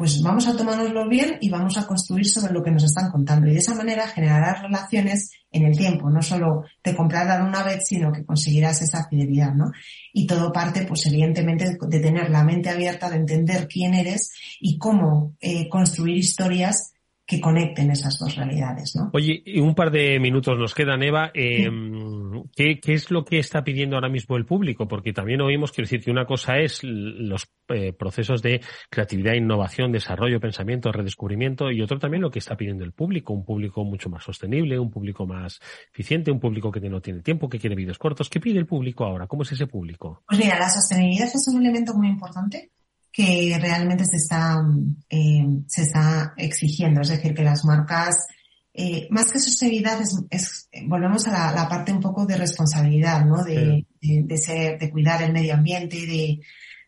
[0.00, 3.46] pues vamos a tomárnoslo bien y vamos a construir sobre lo que nos están contando.
[3.46, 7.82] Y de esa manera generarás relaciones en el tiempo, no solo te comprarán una vez,
[7.86, 9.70] sino que conseguirás esa fidelidad, ¿no?
[10.14, 14.78] Y todo parte, pues evidentemente, de tener la mente abierta, de entender quién eres y
[14.78, 16.94] cómo eh, construir historias
[17.30, 19.08] que conecten esas dos realidades, ¿no?
[19.12, 21.30] Oye, un par de minutos nos quedan, Eva.
[21.32, 21.70] Eh,
[22.56, 24.88] ¿qué, ¿qué, es lo que está pidiendo ahora mismo el público?
[24.88, 29.92] Porque también oímos, quiero decir, que una cosa es los eh, procesos de creatividad, innovación,
[29.92, 34.10] desarrollo, pensamiento, redescubrimiento, y otro también lo que está pidiendo el público, un público mucho
[34.10, 35.60] más sostenible, un público más
[35.92, 38.28] eficiente, un público que no tiene tiempo, que quiere vídeos cortos.
[38.28, 39.28] ¿Qué pide el público ahora?
[39.28, 40.24] ¿Cómo es ese público?
[40.26, 42.72] Pues mira, la sostenibilidad es un elemento muy importante
[43.12, 44.62] que realmente se está,
[45.08, 47.00] eh, se está exigiendo.
[47.00, 48.26] Es decir, que las marcas,
[48.72, 53.24] eh, más que sostenibilidad, es, es volvemos a la, la, parte un poco de responsabilidad,
[53.24, 53.42] ¿no?
[53.42, 56.40] De, de, de, ser, de cuidar el medio ambiente, de,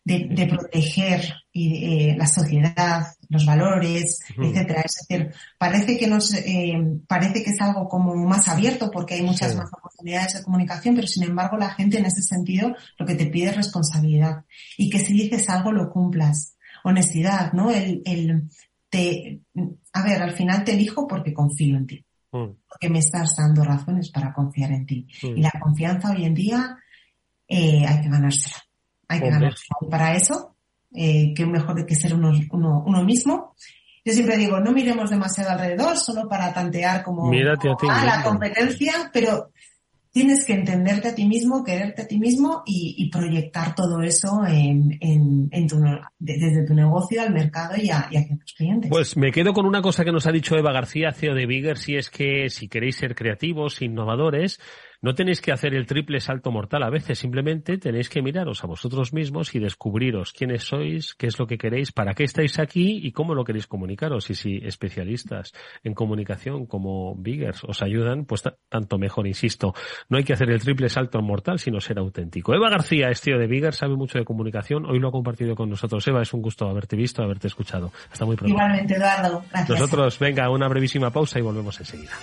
[0.05, 4.81] de, de proteger eh, la sociedad, los valores, etcétera.
[4.81, 6.73] Es decir, parece que nos, eh,
[7.07, 9.57] parece que es algo como más abierto porque hay muchas sí.
[9.57, 9.69] más
[10.03, 13.49] oportunidades de comunicación, pero sin embargo la gente en ese sentido lo que te pide
[13.49, 14.43] es responsabilidad
[14.77, 16.57] y que si dices algo lo cumplas.
[16.83, 17.71] Honestidad, ¿no?
[17.71, 18.49] El, el,
[18.89, 19.39] te,
[19.93, 22.05] a ver, al final te elijo porque confío en ti.
[22.33, 22.49] Mm.
[22.67, 25.07] Porque me estás dando razones para confiar en ti.
[25.23, 25.37] Mm.
[25.37, 26.77] Y la confianza hoy en día
[27.47, 28.57] eh, hay que ganársela.
[29.07, 29.77] Hay que ganársela.
[29.79, 30.57] Y para eso,
[30.93, 33.55] eh, que mejor que ser uno, uno, uno mismo.
[34.03, 39.09] Yo siempre digo, no miremos demasiado alrededor solo para tantear como, como ah, la competencia,
[39.13, 39.53] pero
[40.13, 44.99] tienes que entenderte a ti mismo, quererte a ti mismo y, proyectar todo eso en,
[45.67, 45.77] tu,
[46.19, 48.91] desde tu negocio al mercado y, a, hacia tus clientes.
[48.91, 51.77] Pues me quedo con una cosa que nos ha dicho Eva García, CEO de Bigger,
[51.77, 54.59] si es que si queréis ser creativos, innovadores,
[55.03, 58.67] no tenéis que hacer el triple salto mortal a veces, simplemente tenéis que miraros a
[58.67, 63.01] vosotros mismos y descubriros quiénes sois, qué es lo que queréis, para qué estáis aquí
[63.03, 64.29] y cómo lo queréis comunicaros.
[64.29, 65.51] Y si especialistas
[65.83, 69.73] en comunicación como Biggers os ayudan, pues tanto mejor, insisto.
[70.07, 72.53] No hay que hacer el triple salto mortal, sino ser auténtico.
[72.53, 74.85] Eva García es tío de Biggers, sabe mucho de comunicación.
[74.85, 76.07] Hoy lo ha compartido con nosotros.
[76.07, 77.91] Eva, es un gusto haberte visto, haberte escuchado.
[78.09, 78.53] Hasta muy pronto.
[78.53, 79.43] Igualmente, Eduardo.
[79.51, 79.69] Gracias.
[79.69, 82.13] Nosotros, venga, una brevísima pausa y volvemos enseguida.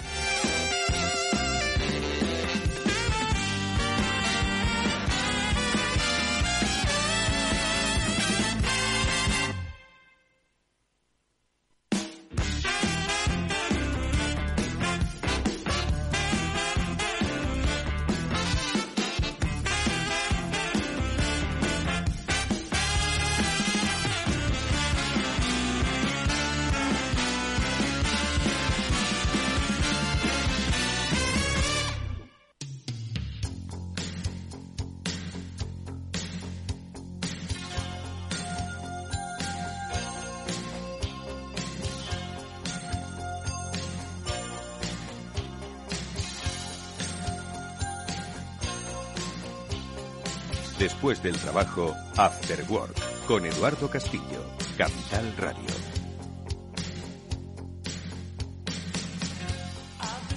[50.80, 54.42] Después del trabajo, After Work, con Eduardo Castillo,
[54.78, 55.68] Capital Radio.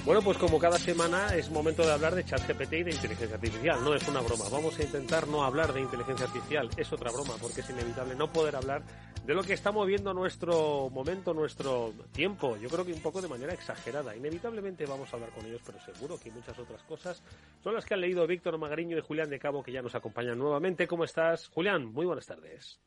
[0.04, 3.82] Bueno, pues como cada semana es momento de hablar de ChatGPT y de inteligencia artificial.
[3.86, 4.44] No es una broma.
[4.52, 6.70] Vamos a intentar no hablar de inteligencia artificial.
[6.76, 8.84] Es otra broma porque es inevitable no poder hablar
[9.26, 12.58] de lo que está moviendo nuestro momento, nuestro tiempo.
[12.58, 14.16] Yo creo que un poco de manera exagerada.
[14.16, 17.24] Inevitablemente vamos a hablar con ellos, pero seguro que muchas otras cosas
[17.64, 20.38] son las que han leído Víctor Magariño y Julián de Cabo, que ya nos acompañan
[20.38, 20.88] nuevamente.
[20.88, 21.48] ¿Cómo estás?
[21.48, 22.82] Julián, muy buenas tardes.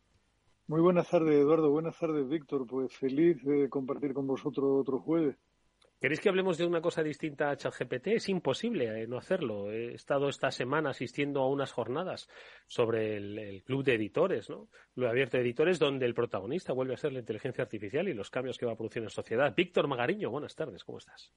[0.67, 1.71] Muy buenas tardes, Eduardo.
[1.71, 2.67] Buenas tardes, Víctor.
[2.67, 5.37] Pues feliz de compartir con vosotros otro jueves.
[5.99, 8.09] ¿Queréis que hablemos de una cosa distinta a ChatGPT?
[8.09, 9.73] Es imposible eh, no hacerlo.
[9.73, 12.29] He estado esta semana asistiendo a unas jornadas
[12.67, 14.69] sobre el, club de editores, ¿no?
[14.95, 18.31] Lo abierto de editores, donde el protagonista vuelve a ser la inteligencia artificial y los
[18.31, 19.55] cambios que va a producir en la sociedad.
[19.57, 21.33] Víctor Magariño, buenas tardes, ¿cómo estás?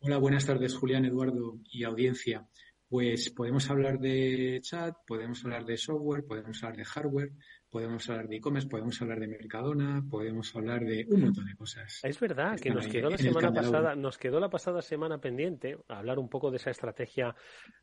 [0.00, 2.46] Hola, buenas tardes, Julián, Eduardo y audiencia.
[2.86, 7.30] Pues podemos hablar de chat, podemos hablar de software, podemos hablar de hardware,
[7.70, 12.00] podemos hablar de e-commerce, podemos hablar de Mercadona, podemos hablar de un montón de cosas.
[12.02, 16.18] Es verdad que nos quedó la semana pasada, nos quedó la pasada semana pendiente hablar
[16.18, 17.34] un poco de esa estrategia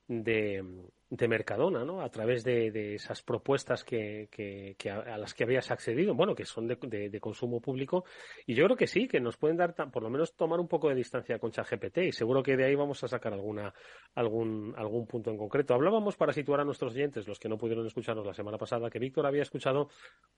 [0.08, 0.64] de,
[1.10, 2.02] de Mercadona, ¿no?
[2.02, 6.68] A través de, esas propuestas que, que, a, las que habías accedido, bueno, que son
[6.68, 8.04] de, de, consumo público.
[8.46, 10.90] Y yo creo que sí, que nos pueden dar, por lo menos tomar un poco
[10.90, 13.74] de distancia con ChatGPT y seguro que de ahí vamos a sacar alguna,
[14.16, 15.74] algún, algún punto en concreto.
[15.74, 19.00] Hablábamos para situar a nuestros oyentes, los que no pudieron escucharnos la semana pasada, que
[19.00, 19.90] Víctor había escuchado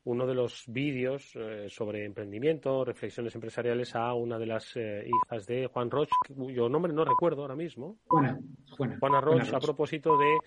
[0.03, 5.47] uno de los vídeos eh, sobre emprendimiento, reflexiones empresariales a una de las eh, hijas
[5.47, 7.97] de Juan Roch, cuyo nombre no recuerdo ahora mismo.
[8.05, 8.39] Juana,
[8.99, 10.38] Juana Roch, a propósito de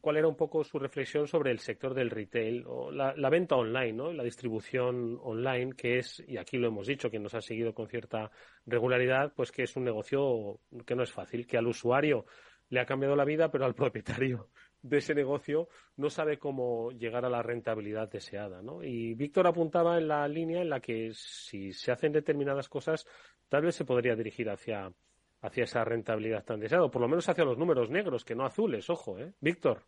[0.00, 3.92] cuál era un poco su reflexión sobre el sector del retail o la, venta online,
[3.92, 4.12] ¿no?
[4.12, 7.88] La distribución online, que es, y aquí lo hemos dicho, que nos ha seguido con
[7.88, 8.30] cierta
[8.66, 12.26] regularidad, pues que es un negocio que no es fácil, que al usuario
[12.68, 14.50] le ha cambiado la vida, pero al propietario
[14.82, 18.82] de ese negocio no sabe cómo llegar a la rentabilidad deseada, ¿no?
[18.82, 23.06] Y Víctor apuntaba en la línea en la que si se hacen determinadas cosas,
[23.48, 24.92] tal vez se podría dirigir hacia
[25.42, 28.88] hacia esa rentabilidad tan deseada, por lo menos hacia los números negros, que no azules,
[28.90, 29.32] ojo, ¿eh?
[29.40, 29.86] Víctor.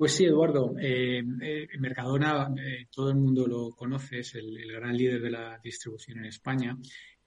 [0.00, 0.74] Pues sí, Eduardo.
[0.80, 5.60] Eh, eh Mercadona, eh, todo el mundo lo conoce, es el, gran líder de la
[5.62, 6.74] distribución en España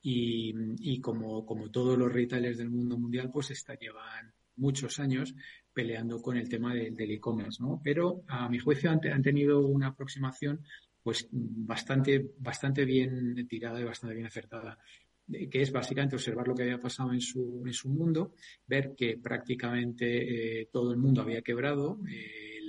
[0.02, 5.36] y, como, como, todos los retailers del mundo mundial, pues está, llevan muchos años
[5.72, 7.80] peleando con el tema del e-commerce, ¿no?
[7.84, 10.62] Pero a mi juicio han, han, tenido una aproximación
[11.04, 14.80] pues bastante, bastante bien tirada y bastante bien acertada
[15.28, 18.34] que es básicamente observar lo que había pasado en su, en su mundo,
[18.68, 22.60] ver que prácticamente eh, todo el mundo había quebrado, eh,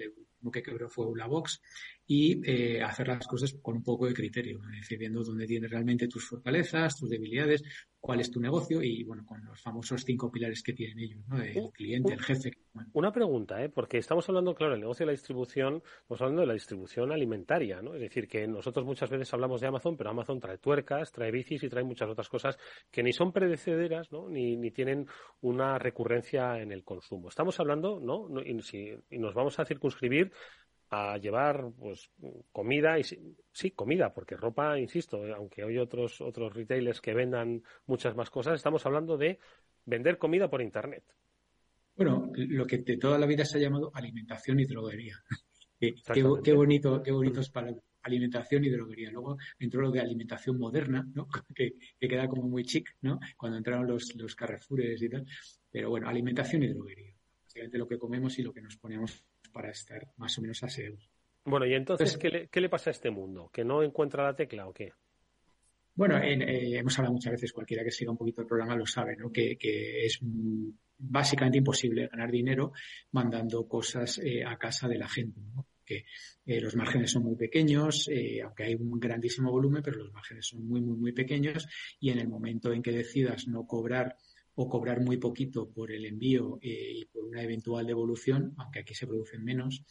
[0.41, 1.61] lo que quebró fue la box
[2.07, 6.29] y eh, hacer las cosas con un poco de criterio, decidiendo dónde tienes realmente tus
[6.29, 7.63] fortalezas, tus debilidades,
[7.99, 11.41] cuál es tu negocio y, bueno, con los famosos cinco pilares que tienen ellos, ¿no?
[11.43, 12.53] El cliente, el jefe.
[12.93, 13.71] Una pregunta, ¿eh?
[13.71, 17.81] Porque estamos hablando, claro, el negocio de la distribución, estamos hablando de la distribución alimentaria,
[17.81, 17.95] ¿no?
[17.95, 21.63] Es decir, que nosotros muchas veces hablamos de Amazon, pero Amazon trae tuercas, trae bicis
[21.63, 22.59] y trae muchas otras cosas
[22.91, 24.29] que ni son predecederas, ¿no?
[24.29, 25.07] Ni, ni tienen
[25.41, 27.31] una recurrencia en el consumo.
[27.31, 28.29] Estamos hablando, ¿no?
[28.43, 30.31] y, si, y nos vamos a circunscribir
[30.95, 32.11] a llevar pues
[32.53, 38.15] comida y sí comida porque ropa insisto aunque hay otros otros retailers que vendan muchas
[38.15, 39.39] más cosas estamos hablando de
[39.85, 41.05] vender comida por internet.
[41.97, 45.17] Bueno lo que de toda la vida se ha llamado alimentación y droguería.
[45.81, 45.93] Qué,
[46.43, 49.11] qué, bonito qué bonitos para alimentación y droguería.
[49.11, 51.29] Luego entró lo de alimentación moderna ¿no?
[51.55, 55.27] que, queda como muy chic no cuando entraron los los Carrefours y tal.
[55.71, 57.15] Pero bueno alimentación y droguería.
[57.43, 61.09] Básicamente lo que comemos y lo que nos ponemos para estar más o menos aseados.
[61.45, 63.51] Bueno, y entonces, ¿qué, le, pasa a este mundo?
[63.53, 64.93] ¿Que no encuentra la tecla o qué?
[65.95, 69.17] Bueno, eh, hemos hablado muchas veces, cualquiera que siga un poquito el programa lo sabe,
[69.17, 69.31] ¿no?
[69.31, 70.19] Que, es
[70.99, 72.73] básicamente imposible ganar dinero
[73.13, 75.67] mandando cosas eh, a casa de la gente, ¿no?
[75.85, 76.07] Que
[76.47, 78.09] eh, los márgenes son muy pequeños,
[78.43, 81.69] aunque hay un grandísimo volumen, pero los márgenes son muy, muy, muy pequeños
[82.01, 84.17] y en el momento en que decidas no cobrar
[84.55, 88.95] o cobrar muy poquito por el envío eh, y por una eventual devolución, aunque aquí
[88.95, 89.85] se producen menos,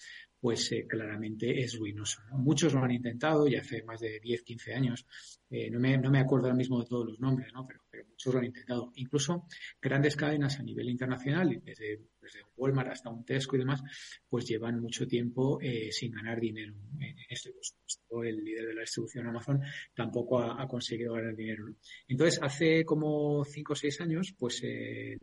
[0.44, 2.22] pues eh, claramente es ruinoso.
[2.34, 5.08] Muchos lo han intentado ya hace más de 10, 15 años.
[5.50, 7.66] Eh, no, me, no me acuerdo ahora mismo de todos los nombres, ¿no?
[7.66, 8.92] pero, muchos lo han intentado.
[8.96, 9.48] Incluso
[9.82, 13.82] grandes cadenas a nivel internacional, desde desde Walmart hasta un Tesco y demás,
[14.28, 16.74] pues llevan mucho tiempo eh, sin ganar dinero.
[17.00, 19.62] En este caso, el líder de la distribución Amazon
[19.96, 21.68] tampoco ha, conseguido ganar dinero.
[22.06, 25.18] Entonces, hace como cinco o seis años, pues el,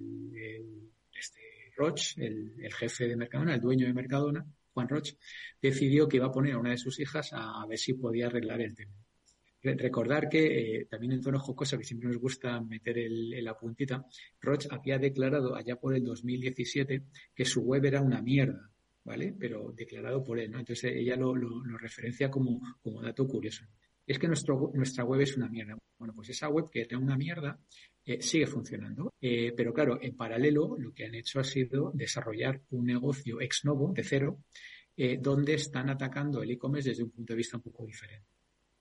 [1.12, 1.40] este
[1.76, 4.46] Roche, el, jefe de Mercadona, el dueño de Mercadona,
[4.88, 5.02] Juan
[5.60, 8.60] decidió que iba a poner a una de sus hijas a ver si podía arreglar
[8.60, 8.94] el tema.
[9.62, 14.06] Recordar que eh, también en tono jocoso, que siempre nos gusta meter el, la puntita,
[14.40, 17.02] Roche había declarado allá por el 2017
[17.34, 18.70] que su web era una mierda,
[19.04, 19.34] ¿vale?
[19.38, 20.60] Pero declarado por él, ¿no?
[20.60, 21.34] Entonces ella lo,
[21.76, 22.62] referencia como,
[23.02, 23.66] dato curioso.
[24.06, 25.76] Es que nuestra web es una mierda.
[25.98, 27.60] Bueno, pues esa web que era una mierda
[28.04, 29.12] eh, sigue funcionando.
[29.20, 33.64] Eh, pero claro, en paralelo lo que han hecho ha sido desarrollar un negocio ex
[33.64, 34.38] novo, de cero,
[35.18, 38.26] donde están atacando el e-commerce desde un punto de vista un poco diferente.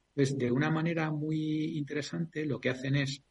[0.09, 3.23] Entonces, de una manera muy interesante, lo que hacen es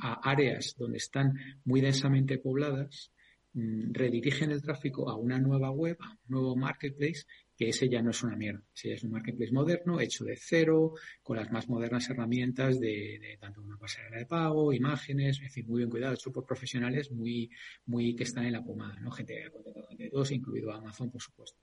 [0.00, 3.12] a áreas donde están muy densamente pobladas,
[3.52, 7.24] mm, redirigen el tráfico a una nueva web, a un nuevo marketplace,
[7.56, 8.62] que ese ya no es una mierda.
[8.74, 10.92] Ese es un marketplace moderno, hecho de cero,
[11.22, 15.78] con las más modernas herramientas de, tanto una pasarela de pago, imágenes, es decir, muy
[15.78, 17.50] bien cuidado, hecho por profesionales muy,
[17.86, 19.10] muy que están en la pomada, ¿no?
[19.10, 19.50] Gente
[19.96, 21.60] de dos, incluido Amazon, por supuesto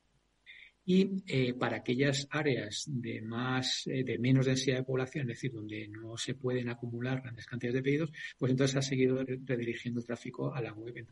[0.85, 5.53] y eh, para aquellas áreas de más eh, de menos densidad de población, es decir,
[5.53, 10.05] donde no se pueden acumular grandes cantidades de pedidos, pues entonces ha seguido redirigiendo el
[10.05, 11.07] tráfico a la web.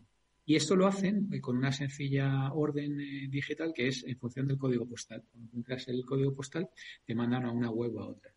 [0.51, 4.49] Y esto lo hacen eh, con una sencilla orden eh, digital que es en función
[4.49, 5.23] del código postal.
[5.31, 6.67] Cuando entras el código postal,
[7.05, 8.33] te mandan a una web o a otra.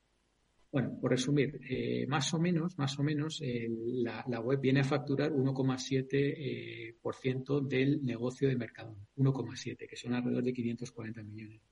[0.70, 5.32] Bueno, por resumir, eh, más o menos, más o menos, la, web viene a facturar
[5.32, 8.96] 1,7% del negocio de mercado.
[9.16, 11.62] 1,7, que son alrededor de 540 millones.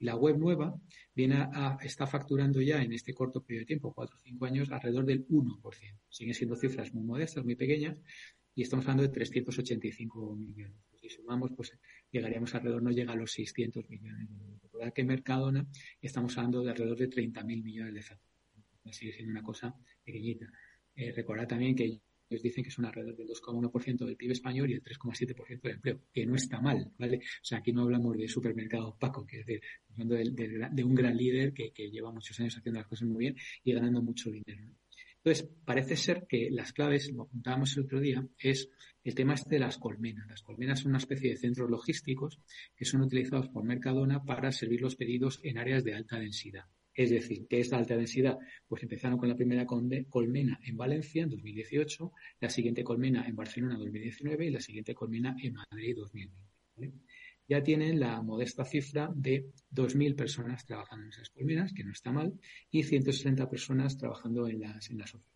[0.00, 0.74] La web nueva
[1.14, 4.72] viene a, está facturando ya en este corto periodo de tiempo, 4 o 5 años,
[4.72, 6.00] alrededor del 1%.
[6.08, 7.96] Siguen siendo cifras muy modestas, muy pequeñas,
[8.54, 10.76] y estamos hablando de 385 millones.
[10.88, 11.72] Pues si sumamos, pues
[12.10, 14.28] llegaríamos alrededor, no llega a los 600 millones.
[14.62, 15.66] Recordad que Mercadona
[16.00, 18.34] estamos hablando de alrededor de 30.000 millones de facturas.
[18.90, 19.74] Sigue siendo una cosa
[20.04, 20.46] pequeñita.
[20.94, 22.00] Eh, recordad también que
[22.30, 26.00] ellos dicen que son alrededor del 2,1% del PIB español y el 3,7% del empleo,
[26.12, 27.18] que no está mal, ¿vale?
[27.18, 31.16] O sea, aquí no hablamos de supermercado opaco, que es decir, hablando de, un gran
[31.16, 34.64] líder que, lleva muchos años haciendo las cosas muy bien y ganando mucho dinero.
[35.24, 38.68] Entonces, parece ser que las claves, lo apuntábamos el otro día, es
[39.02, 40.28] el tema este de las colmenas.
[40.28, 42.42] Las colmenas son una especie de centros logísticos
[42.76, 46.64] que son utilizados por Mercadona para servir los pedidos en áreas de alta densidad.
[46.92, 48.38] Es decir, ¿qué es la alta densidad?
[48.68, 53.74] Pues empezaron con la primera colmena en Valencia en 2018, la siguiente colmena en Barcelona
[53.74, 56.98] en 2019 y la siguiente colmena en Madrid 2020.
[57.48, 62.10] Ya tienen la modesta cifra de 2.000 personas trabajando en esas colmenas, que no está
[62.10, 62.32] mal,
[62.70, 65.34] y 160 personas trabajando en las, en las oficinas.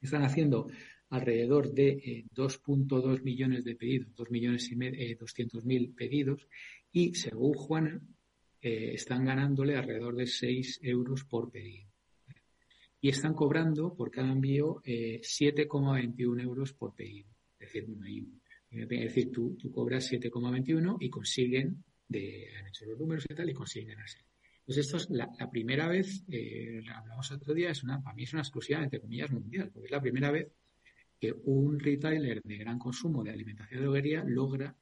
[0.00, 0.68] Están haciendo
[1.10, 6.48] alrededor de 2.2 eh, millones de pedidos, 2 millones y eh, 200.000 pedidos,
[6.92, 8.00] y según Juana,
[8.60, 11.88] eh, están ganándole alrededor de 6 euros por pedido.
[13.00, 17.28] Y están cobrando por cada envío 7,21 eh, euros por pedido.
[17.60, 17.86] Es decir,
[18.82, 23.48] es decir tú, tú cobras 7,21 y consiguen, de, han hecho los números y tal,
[23.48, 24.18] y consiguen ganarse.
[24.64, 28.32] Pues esto es la, primera vez, eh, hablamos otro día, es una, para mí es
[28.32, 30.48] una exclusiva, entre comillas, mundial, porque es la primera vez
[31.20, 34.76] que un retailer de gran consumo de alimentación de hoguería logra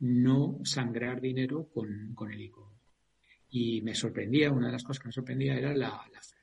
[0.00, 2.74] no sangrar dinero con, con el ICO.
[3.50, 6.00] Y me sorprendía, una de las cosas que me sorprendía era la,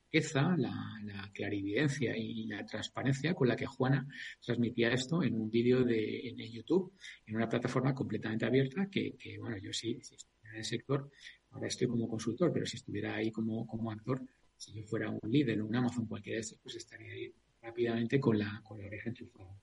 [0.07, 4.07] franqueza, la, clarividencia y la transparencia con la que Juana
[4.43, 6.93] transmitía esto en un vídeo de en YouTube,
[7.25, 11.11] en una plataforma completamente abierta que, bueno, yo sí, si estuviera en el sector,
[11.51, 14.21] ahora estoy como consultor, pero si estuviera ahí como, como actor,
[14.55, 17.31] si yo fuera un líder un Amazon cualquiera de estos, pues estaría ahí
[17.61, 19.55] rápidamente con la, con la oreja enchufada.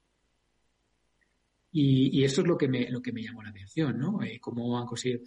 [1.72, 4.22] Y, y, esto es lo que me, lo que me llamó la atención, ¿no?
[4.22, 5.22] Eh, cómo han conseguido.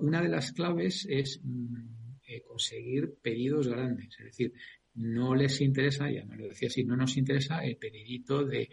[0.00, 4.18] una de las claves es mm, eh, conseguir pedidos grandes.
[4.18, 4.52] Es decir,
[4.94, 8.68] no les interesa, ya me lo decía así, no nos interesa el pedidito de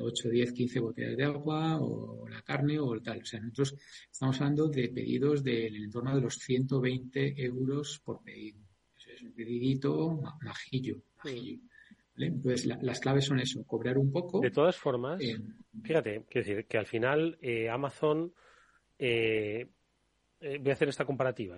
[0.00, 3.20] 8, 10, 15 botellas de agua o la carne o tal.
[3.20, 3.74] O sea, nosotros
[4.10, 8.60] estamos hablando de pedidos del entorno de los 120 euros por pedido.
[8.96, 11.60] es un pedidito majillo, majillo.
[12.16, 14.40] Entonces, las claves son eso, cobrar un poco.
[14.40, 15.38] De todas formas, eh,
[15.82, 18.32] fíjate, quiero decir que al final eh, Amazon,
[18.98, 19.68] eh,
[20.60, 21.56] voy a hacer esta comparativa,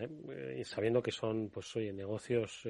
[0.65, 2.69] sabiendo que son, pues, oye, negocios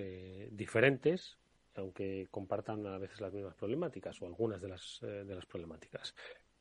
[0.51, 1.37] diferentes,
[1.77, 6.15] aunque compartan a veces las mismas problemáticas o algunas de las, de las problemáticas.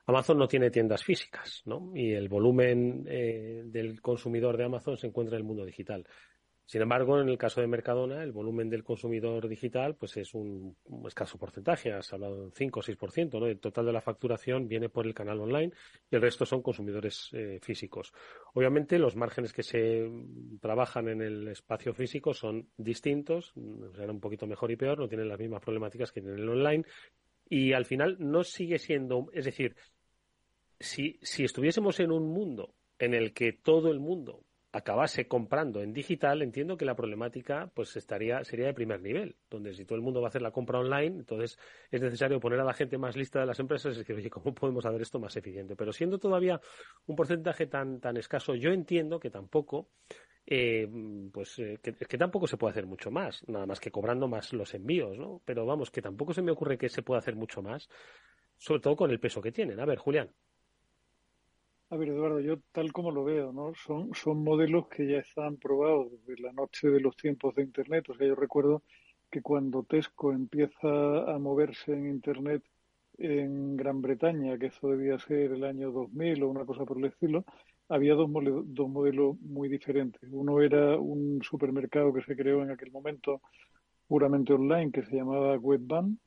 [0.06, 1.92] Amazon no tiene tiendas físicas, ¿no?
[1.96, 6.06] Y el volumen del consumidor de Amazon se encuentra en el mundo digital.
[6.66, 10.76] Sin embargo, en el caso de Mercadona, el volumen del consumidor digital pues es un,
[11.06, 13.48] escaso porcentaje, has hablado de un 5 o 6%, ¿no?
[13.48, 15.74] El total de la facturación viene por el canal online
[16.10, 18.14] y el resto son consumidores eh, físicos.
[18.54, 20.10] Obviamente, los márgenes que se
[20.62, 23.54] trabajan en el espacio físico son distintos,
[23.94, 26.86] serán un poquito mejor y peor, no tienen las mismas problemáticas que en el online
[27.50, 29.76] y al final no sigue siendo, es decir,
[30.80, 35.94] si, si estuviésemos en un mundo en el que todo el mundo acabase comprando en
[35.94, 40.02] digital, entiendo que la problemática pues estaría sería de primer nivel, donde si todo el
[40.02, 41.60] mundo va a hacer la compra online, entonces
[41.92, 44.54] es necesario poner a la gente más lista de las empresas y decir, oye, ¿cómo
[44.54, 45.76] podemos hacer esto más eficiente?
[45.76, 46.60] Pero siendo todavía
[47.06, 49.90] un porcentaje tan tan escaso, yo entiendo que tampoco
[50.46, 50.90] eh,
[51.32, 54.54] pues eh, que, que, tampoco se puede hacer mucho más, nada más que cobrando más
[54.54, 55.42] los envíos, ¿no?
[55.46, 57.88] Pero vamos, que tampoco se me ocurre que se pueda hacer mucho más,
[58.58, 59.80] sobre todo con el peso que tienen.
[59.80, 60.32] A ver, Julián.
[61.94, 63.76] A ver, Eduardo, yo tal como lo veo, ¿no?
[63.76, 68.10] Son, son modelos que ya están probados desde la noche de los tiempos de Internet.
[68.10, 68.82] O sea, yo recuerdo
[69.30, 72.64] que cuando Tesco empieza a moverse en Internet
[73.20, 77.06] en Gran Bretaña, que eso debía ser el año 2000 o una cosa por el
[77.06, 77.46] estilo,
[77.88, 78.28] había dos,
[78.66, 80.28] dos modelos muy diferentes.
[80.32, 83.40] Uno era un supermercado que se creó en aquel momento
[84.08, 86.18] puramente online, que se llamaba Webban,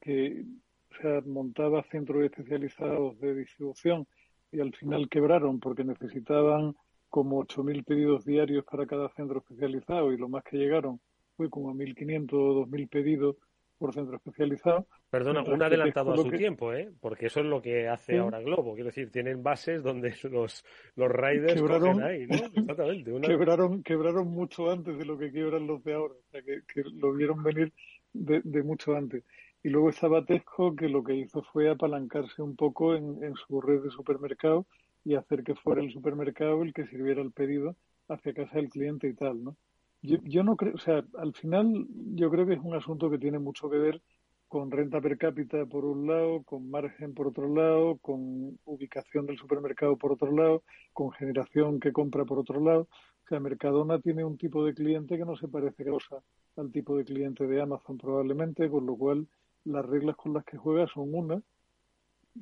[0.00, 0.44] que
[0.92, 4.06] o sea, montaba centros especializados de distribución
[4.52, 6.74] y al final quebraron porque necesitaban
[7.08, 11.00] como 8.000 pedidos diarios para cada centro especializado y lo más que llegaron
[11.36, 13.36] fue como a 1.500 o 2.000 pedidos
[13.78, 14.86] por centro especializado.
[15.08, 16.90] Perdona, un adelantado a su tiempo, ¿eh?
[17.00, 18.74] Porque eso es lo que hace ahora Globo.
[18.74, 20.64] Quiero decir, tienen bases donde los,
[20.96, 22.34] los riders quebraron, ahí, ¿no?
[22.54, 23.12] Exactamente.
[23.22, 26.14] Quebraron, quebraron mucho antes de lo que quiebran los de ahora.
[26.14, 27.72] O sea, que, que lo vieron venir
[28.12, 29.24] de, de, mucho antes.
[29.62, 33.60] Y luego estaba Tesco, que lo que hizo fue apalancarse un poco en, en su
[33.60, 34.66] red de supermercado
[35.04, 37.76] y hacer que fuera el supermercado el que sirviera el pedido
[38.08, 39.56] hacia casa del cliente y tal, ¿no?
[40.00, 43.18] Yo, yo no creo, o sea, al final yo creo que es un asunto que
[43.18, 44.00] tiene mucho que ver
[44.46, 49.36] con renta per cápita por un lado, con margen por otro lado, con ubicación del
[49.36, 52.82] supermercado por otro lado, con generación que compra por otro lado.
[52.82, 56.22] O sea, Mercadona tiene un tipo de cliente que no se parece cosa
[56.56, 59.28] al tipo de cliente de Amazon probablemente, con lo cual
[59.68, 61.42] las reglas con las que juega son unas.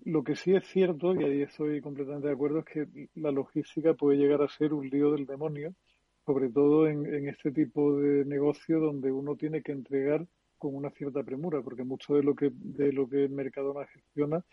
[0.04, 3.94] Lo que sí es cierto, y ahí estoy completamente de acuerdo, es que la logística
[3.94, 5.74] puede llegar a ser un lío del demonio,
[6.24, 10.26] sobre todo en, en este tipo de negocio donde uno tiene que entregar
[10.58, 14.44] con una cierta premura, porque mucho de lo que de lo que Mercadona gestiona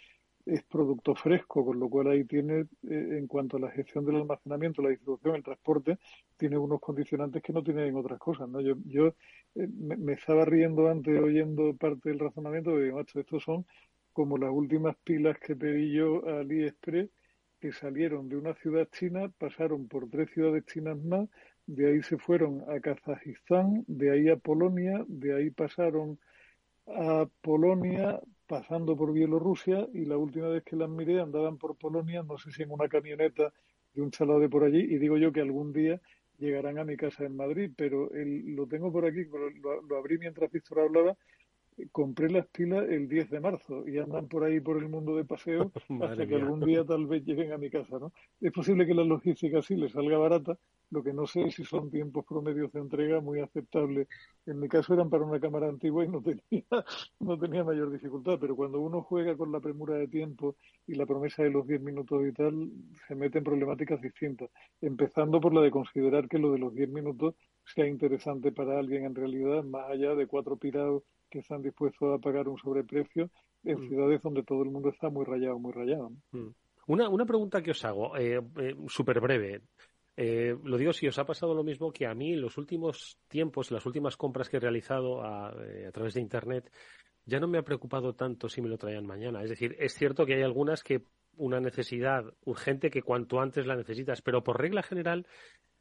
[0.46, 4.18] es producto fresco, con lo cual ahí tiene, eh, en cuanto a la gestión del
[4.18, 5.98] almacenamiento, la distribución, el transporte,
[6.38, 8.60] tiene unos condicionantes que no tienen en otras cosas, ¿no?
[8.62, 9.08] Yo, yo
[9.56, 13.66] eh, me, me, estaba riendo antes oyendo parte del razonamiento de, macho, estos son
[14.12, 17.10] como las últimas pilas que pedí yo a AliExpress,
[17.60, 21.30] que salieron de una ciudad china, pasaron por tres ciudades chinas más,
[21.66, 26.20] de ahí se fueron a Kazajistán, de ahí a Polonia, de ahí pasaron
[26.88, 28.20] a Polonia,
[28.54, 32.51] pasando por Bielorrusia, y la última vez que las miré andaban por Polonia, no sé
[32.51, 33.51] si en una camioneta
[33.95, 35.99] de un chalado de por allí, y digo yo que algún día
[36.38, 40.20] llegarán a mi casa en Madrid, pero el, lo tengo por aquí, lo, lo abrí
[40.20, 41.18] mientras Víctor hablaba,
[41.91, 45.26] compré las pilas el 10 de marzo y andan por ahí por el mundo de
[45.26, 45.72] paseo
[46.04, 48.14] hasta que algún día tal vez lleguen a mi casa, ¿no?
[48.39, 50.60] Es posible que la logística sí les salga barata,
[50.94, 54.08] lo que no sé es si son tiempos promedios de entrega muy aceptables.
[54.46, 56.64] En mi caso eran para una cámara antigua y no tenía,
[57.20, 61.08] no tenía mayor dificultad, pero cuando uno juega con la premura de tiempo y la
[61.08, 62.70] promesa de los 10 minutos y tal,
[63.08, 66.89] se mete en problemáticas distintas, empezando por la de considerar que lo de los 10
[66.89, 67.36] minutos
[67.66, 72.22] sea interesante para alguien en realidad, más allá de cuatro pirados que están dispuestos a
[72.22, 73.32] pagar un sobreprecio
[73.64, 73.88] en mm.
[73.88, 76.12] ciudades donde todo el mundo está muy rayado, muy rayado.
[76.32, 76.50] Mm.
[76.86, 79.62] Una, una pregunta que os hago, eh, eh, súper breve.
[80.16, 83.18] Eh, lo digo si os ha pasado lo mismo que a mí en los últimos
[83.28, 86.72] tiempos, las últimas compras que he realizado a, eh, a través de Internet,
[87.26, 89.43] ya no me ha preocupado tanto si me lo traían mañana.
[89.43, 91.05] Es decir, es cierto que hay algunas que
[91.36, 95.26] una necesidad urgente que cuanto antes la necesitas, pero por regla general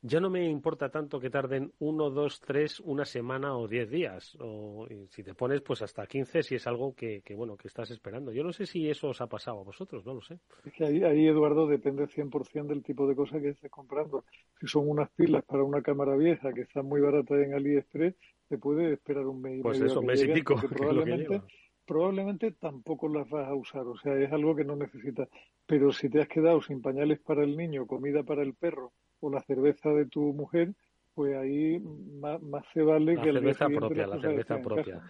[0.05, 4.36] ya no me importa tanto que tarden uno, dos, tres, una semana o diez días.
[4.40, 7.90] O si te pones, pues hasta quince, si es algo que, que, bueno, que estás
[7.92, 8.32] esperando.
[8.32, 10.40] Yo no sé si eso os ha pasado a vosotros, no lo sé.
[10.64, 14.24] Es que ahí, ahí Eduardo, depende 100% del tipo de cosa que estés comprando.
[14.61, 18.16] Si son unas pilas para una cámara vieja que están muy baratas en AliExpress,
[18.48, 19.62] te puede esperar un mes y.
[19.62, 20.57] Pues eso, mes y pico.
[20.68, 21.42] Probablemente,
[21.86, 23.86] probablemente tampoco las vas a usar.
[23.86, 25.28] O sea, es algo que no necesitas.
[25.64, 28.92] Pero si te has quedado sin pañales para el niño, comida para el perro,
[29.22, 30.74] o la cerveza de tu mujer,
[31.14, 35.02] pues ahí más, más se vale la que cerveza propia, la cerveza propia.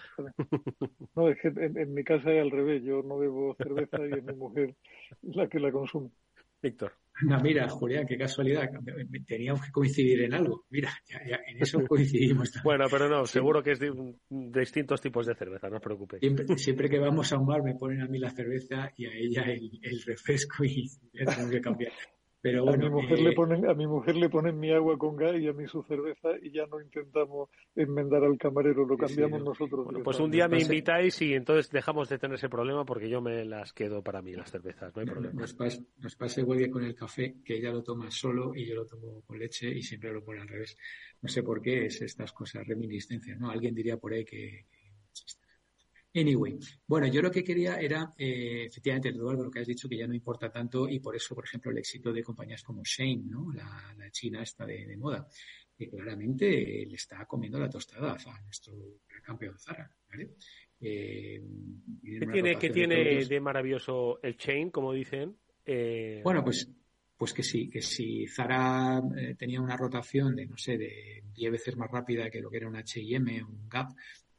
[1.16, 4.18] No, es que en, en, mi casa es al revés, yo no bebo cerveza y
[4.18, 4.74] es mi mujer
[5.22, 6.10] la que la consume.
[6.62, 6.92] Víctor.
[7.22, 8.70] No, mira, Julián, qué casualidad.
[9.26, 10.64] Teníamos que coincidir en algo.
[10.70, 12.52] Mira, ya, ya en eso coincidimos.
[12.52, 12.64] También.
[12.64, 13.92] bueno, pero no, seguro que es de,
[14.28, 16.20] de, distintos tipos de cerveza, no os preocupéis.
[16.20, 19.12] Siempre, siempre, que vamos a un bar me ponen a mí la cerveza y a
[19.12, 21.92] ella el, el refresco y ya tengo que cambiar.
[22.42, 23.22] Pero bueno, a mi mujer eh...
[23.22, 25.84] le ponen a mi mujer le ponen mi agua con gas y a mí su
[25.84, 29.44] cerveza y ya no intentamos enmendar al camarero lo cambiamos sí.
[29.44, 30.22] Bueno, nosotros pues directamente.
[30.24, 33.72] un día me invitáis y entonces dejamos de tener ese problema porque yo me las
[33.72, 36.84] quedo para mí las cervezas no hay problema nos pasa, nos pasa igual que con
[36.84, 40.12] el café que ella lo toma solo y yo lo tomo con leche y siempre
[40.12, 40.76] lo pone al revés
[41.20, 45.32] no sé por qué es estas cosas reminiscencias no alguien diría por ahí que, que
[46.14, 49.96] Anyway, bueno, yo lo que quería era, eh, efectivamente, Eduardo, lo que has dicho, que
[49.96, 53.22] ya no importa tanto y por eso, por ejemplo, el éxito de compañías como Shane,
[53.24, 53.50] ¿no?
[53.52, 55.26] La, la china esta de, de, moda,
[55.76, 58.74] que claramente le está comiendo la tostada a nuestro
[59.22, 60.34] campeón Zara, ¿vale?
[60.80, 61.40] Eh,
[62.02, 65.36] ¿Qué tiene, ¿qué tiene de, de, maravilloso el Chain, como dicen?
[65.64, 66.20] Eh...
[66.24, 66.68] Bueno, pues
[67.22, 71.52] pues que sí, que si Zara eh, tenía una rotación de, no sé, de 10
[71.52, 73.90] veces más rápida que lo que era un H&M o un Gap,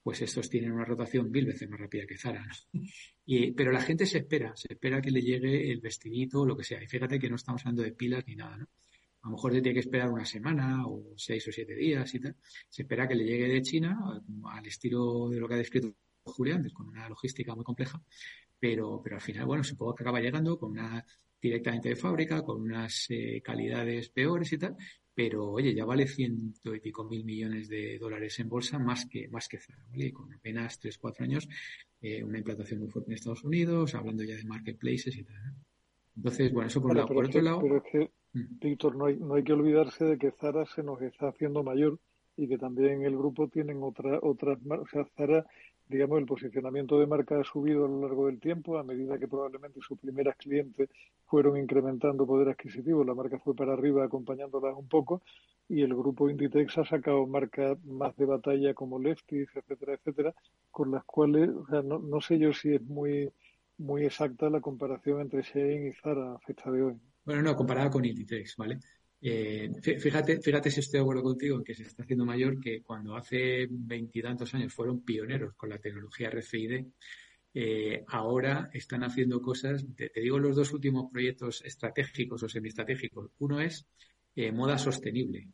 [0.03, 2.45] pues estos tienen una rotación mil veces más rápida que Zara.
[2.45, 2.81] ¿no?
[3.25, 6.57] Y, pero la gente se espera, se espera que le llegue el vestidito o lo
[6.57, 6.83] que sea.
[6.83, 8.67] Y fíjate que no estamos hablando de pilas ni nada, ¿no?
[9.21, 12.19] A lo mejor se tiene que esperar una semana o seis o siete días y
[12.19, 12.35] tal.
[12.67, 13.97] Se espera que le llegue de China
[14.51, 15.95] al estilo de lo que ha descrito
[16.25, 18.03] Julián, con una logística muy compleja.
[18.59, 21.05] Pero, pero al final, bueno, supongo que acaba llegando con una
[21.41, 24.75] directamente de fábrica, con unas eh, calidades peores y tal,
[25.15, 29.27] pero oye, ya vale ciento y pico mil millones de dólares en bolsa más que,
[29.27, 30.07] más que Zara, ¿vale?
[30.07, 31.47] Y con apenas tres, cuatro años,
[32.01, 35.35] eh, una implantación muy fuerte en Estados Unidos, hablando ya de marketplaces y tal.
[36.15, 37.07] Entonces, bueno, eso por un lado.
[37.07, 37.61] Por otro lado.
[37.61, 38.59] Pero es que, mm.
[38.59, 41.99] Víctor, no hay, no hay que olvidarse de que Zara se nos está haciendo mayor
[42.35, 45.45] y que también el grupo tienen otra, otras o sea, Zara
[45.87, 49.27] digamos, el posicionamiento de marca ha subido a lo largo del tiempo, a medida que
[49.27, 50.89] probablemente sus primeras clientes
[51.25, 55.21] fueron incrementando poder adquisitivo, la marca fue para arriba acompañándolas un poco,
[55.67, 60.33] y el grupo Inditex ha sacado marcas más de batalla como Lefties, etcétera, etcétera,
[60.71, 63.31] con las cuales, o sea, no, no sé yo si es muy,
[63.77, 66.95] muy exacta la comparación entre Shein y Zara a fecha de hoy.
[67.25, 68.79] Bueno, no, comparada con Inditex, ¿vale?
[69.25, 72.81] Eh, fíjate, fíjate si estoy de acuerdo contigo en que se está haciendo mayor que
[72.81, 76.87] cuando hace veintitantos años fueron pioneros con la tecnología RFID,
[77.53, 83.31] eh, ahora están haciendo cosas, te, digo los dos últimos proyectos estratégicos o semi-estratégicos.
[83.39, 83.85] Uno es
[84.35, 85.47] eh, moda sostenible,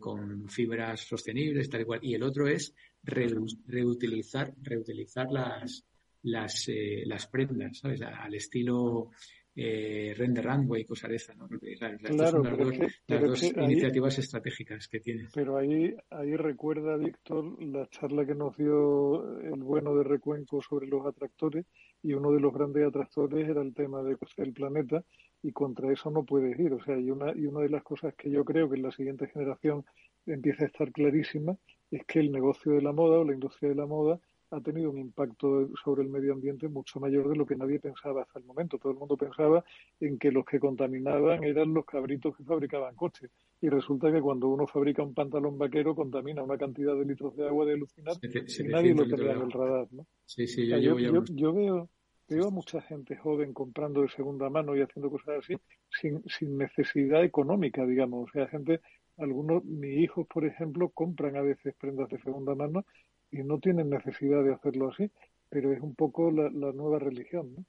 [0.00, 2.00] con fibras sostenibles, tal y cual.
[2.02, 2.74] Y el otro es
[3.04, 5.84] reutilizar, reutilizar las,
[6.24, 6.68] las,
[7.04, 8.02] las prendas, ¿sabes?
[8.02, 9.10] Al estilo
[9.54, 11.46] eh, Render Runway, Cosareza, ¿no?
[11.48, 15.28] Claro, las dos, iniciativas estratégicas que tiene.
[15.34, 20.86] Pero ahí, ahí recuerda, Víctor, la charla que nos dio el bueno de Recuenco sobre
[20.86, 21.66] los atractores
[22.02, 24.18] y uno de los grandes atractores era el tema del
[24.54, 25.04] planeta
[25.42, 26.72] y contra eso no puedes ir.
[26.72, 28.92] O sea, y una, y una de las cosas que yo creo que en la
[28.92, 29.84] siguiente generación
[30.26, 31.56] empieza a estar clarísima
[31.90, 34.18] es que el negocio de la moda o la industria de la moda
[34.52, 38.22] ha tenido un impacto sobre el medio ambiente mucho mayor de lo que nadie pensaba
[38.22, 38.78] hasta el momento.
[38.78, 39.64] Todo el mundo pensaba
[39.98, 43.30] en que los que contaminaban eran los cabritos que fabricaban coches.
[43.62, 47.46] Y resulta que cuando uno fabrica un pantalón vaquero contamina una cantidad de litros de
[47.46, 49.88] agua de alucinar y nadie lo tenía en el radar.
[49.90, 50.06] ¿no?
[50.26, 51.88] Sí, sí, yo, yo, veo,
[52.28, 55.56] veo a mucha gente joven comprando de segunda mano y haciendo cosas así
[55.88, 58.28] sin, sin necesidad económica, digamos.
[58.28, 58.80] O sea, gente,
[59.16, 62.84] algunos, mis hijos, por ejemplo, compran a veces prendas de segunda mano
[63.32, 65.10] y no tienen necesidad de hacerlo así,
[65.48, 67.64] pero es un poco la, nueva religión, ¿no?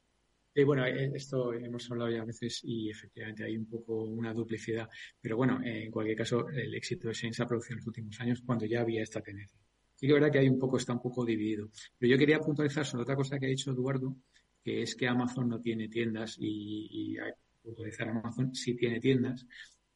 [0.56, 4.34] Y bueno, eh, esto hemos hablado ya a veces y efectivamente hay un poco una
[4.34, 4.88] duplicidad.
[5.20, 8.20] Pero bueno, en cualquier caso, el éxito de Shane se ha producido en los últimos
[8.20, 9.60] años cuando ya había esta tendencia.
[9.96, 11.70] Sí que es verdad que hay un poco, está un poco dividido.
[11.98, 14.16] Pero yo quería puntualizar sobre otra cosa que ha dicho Eduardo,
[14.64, 17.32] que es que Amazon no tiene tiendas y, y hay
[17.64, 19.48] puntualizar Amazon sí tiene tiendas.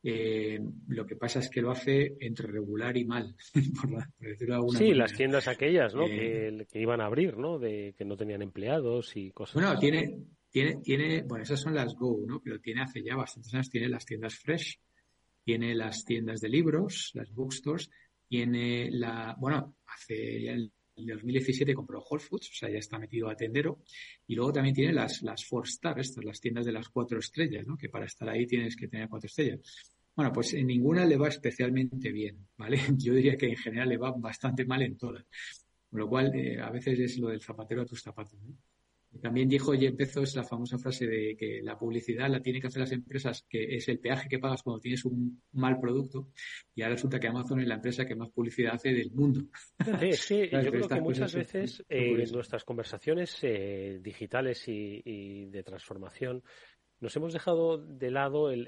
[0.10, 3.36] Eh, lo que pasa es que lo hace entre regular y mal,
[3.82, 6.06] por, decirlo de alguna Sí, las tiendas aquellas, ¿no?
[6.08, 7.60] Eh, que, iban a abrir, ¿no?
[7.60, 9.56] De que no tenían empleados y cosas.
[9.56, 10.18] Bueno, tiene,
[10.50, 12.42] tiene, tiene, bueno, esas son las Go, ¿no?
[12.42, 14.80] Pero tiene hace ya bastantes años, tiene las tiendas Fresh,
[15.44, 17.90] tiene las tiendas de libros, las bookstores,
[18.30, 23.30] tiene la, bueno, hace ya el 2017 compró Whole Foods, o sea, ya está metido
[23.30, 23.84] a tendero.
[24.26, 27.68] Y luego también tiene las, las Four Star, estas, las tiendas de las cuatro estrellas,
[27.68, 27.76] ¿no?
[27.76, 29.97] Que para estar ahí tienes que tener cuatro estrellas.
[30.18, 32.78] Bueno, pues en ninguna le va especialmente bien, ¿vale?
[32.98, 35.24] Yo diría que en general le va bastante mal en todas.
[35.92, 38.58] Con lo cual, eh, a veces es lo del zapatero a tus zapatos, ¿no?
[39.22, 42.82] También dijo Jeff Bezos la famosa frase de que la publicidad la tienen que hacer
[42.82, 46.30] las empresas, que es el peaje que pagas cuando tienes un mal producto,
[46.76, 49.42] y ahora resulta que Amazon es la empresa que más publicidad hace del mundo.
[50.12, 56.44] Sí, yo creo que muchas veces en eh, nuestras conversaciones eh, digitales y, de transformación
[57.00, 58.68] nos hemos dejado de lado el,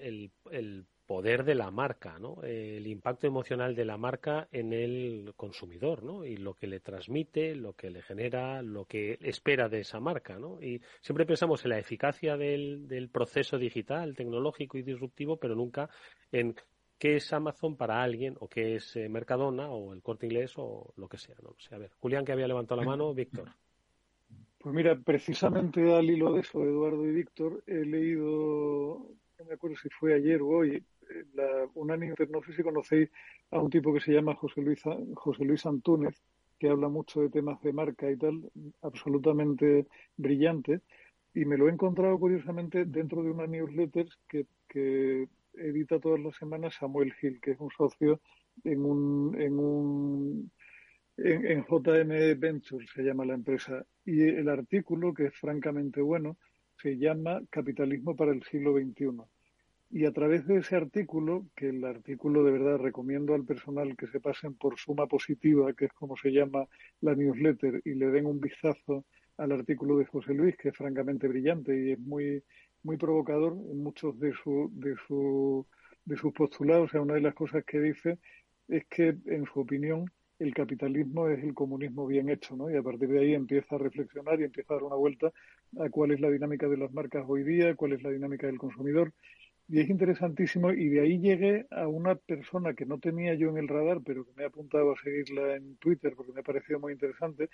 [0.52, 2.44] el poder de la marca, ¿no?
[2.44, 6.24] el impacto emocional de la marca en el consumidor, ¿no?
[6.24, 10.38] Y lo que le transmite, lo que le genera, lo que espera de esa marca,
[10.38, 10.62] ¿no?
[10.62, 15.90] Y siempre pensamos en la eficacia del, proceso digital, tecnológico y disruptivo, pero nunca
[16.32, 16.54] en
[17.00, 20.94] qué es Amazon para alguien o qué es eh, Mercadona o el Corte Inglés o
[20.96, 21.74] lo que sea, no sé.
[21.74, 23.50] A ver, Julián que había levantado la mano, Víctor.
[24.60, 29.76] Pues mira, precisamente al hilo de eso, Eduardo y Víctor, he leído, no me acuerdo
[29.76, 30.84] si fue ayer o hoy,
[31.34, 33.10] la, no sé si conocéis
[33.52, 34.82] a un tipo que se llama José Luis,
[35.16, 36.22] José Luis Antúnez,
[36.60, 38.52] que habla mucho de temas de marca y tal,
[38.82, 39.88] absolutamente
[40.18, 40.82] brillante,
[41.34, 46.36] y me lo he encontrado curiosamente dentro de una newsletter que, que edita todas las
[46.36, 48.20] semanas Samuel Hill, que es un socio
[48.64, 50.52] en un, en un
[51.18, 53.86] en, en, JM Ventures se llama la empresa.
[54.06, 56.38] Y el artículo, que es francamente bueno,
[56.82, 59.22] se llama Capitalismo para el siglo XXI.
[59.92, 64.06] Y a través de ese artículo, que el artículo de verdad recomiendo al personal que
[64.08, 66.68] se pasen por suma positiva, que es como se llama
[67.02, 69.06] la newsletter, y le den un vistazo
[69.38, 72.44] al artículo de José Luis, que es francamente brillante y es muy,
[72.84, 75.66] muy provocador en muchos de, su, de, su,
[76.06, 76.90] de sus postulados.
[76.90, 78.20] O sea, una de las cosas que dice
[78.68, 80.06] es que, en su opinión,
[80.38, 82.70] el capitalismo es el comunismo bien hecho, ¿no?
[82.70, 85.32] Y a partir de ahí empieza a reflexionar y empieza a dar una vuelta
[85.80, 88.58] a cuál es la dinámica de las marcas hoy día, cuál es la dinámica del
[88.58, 89.14] consumidor
[89.72, 93.60] Y es interesantísimo y de ahí llegué a una persona que no tenía yo en
[93.60, 96.80] el radar, pero que me ha apuntado a seguirla en Twitter porque me ha parecido
[96.80, 97.52] muy interesante,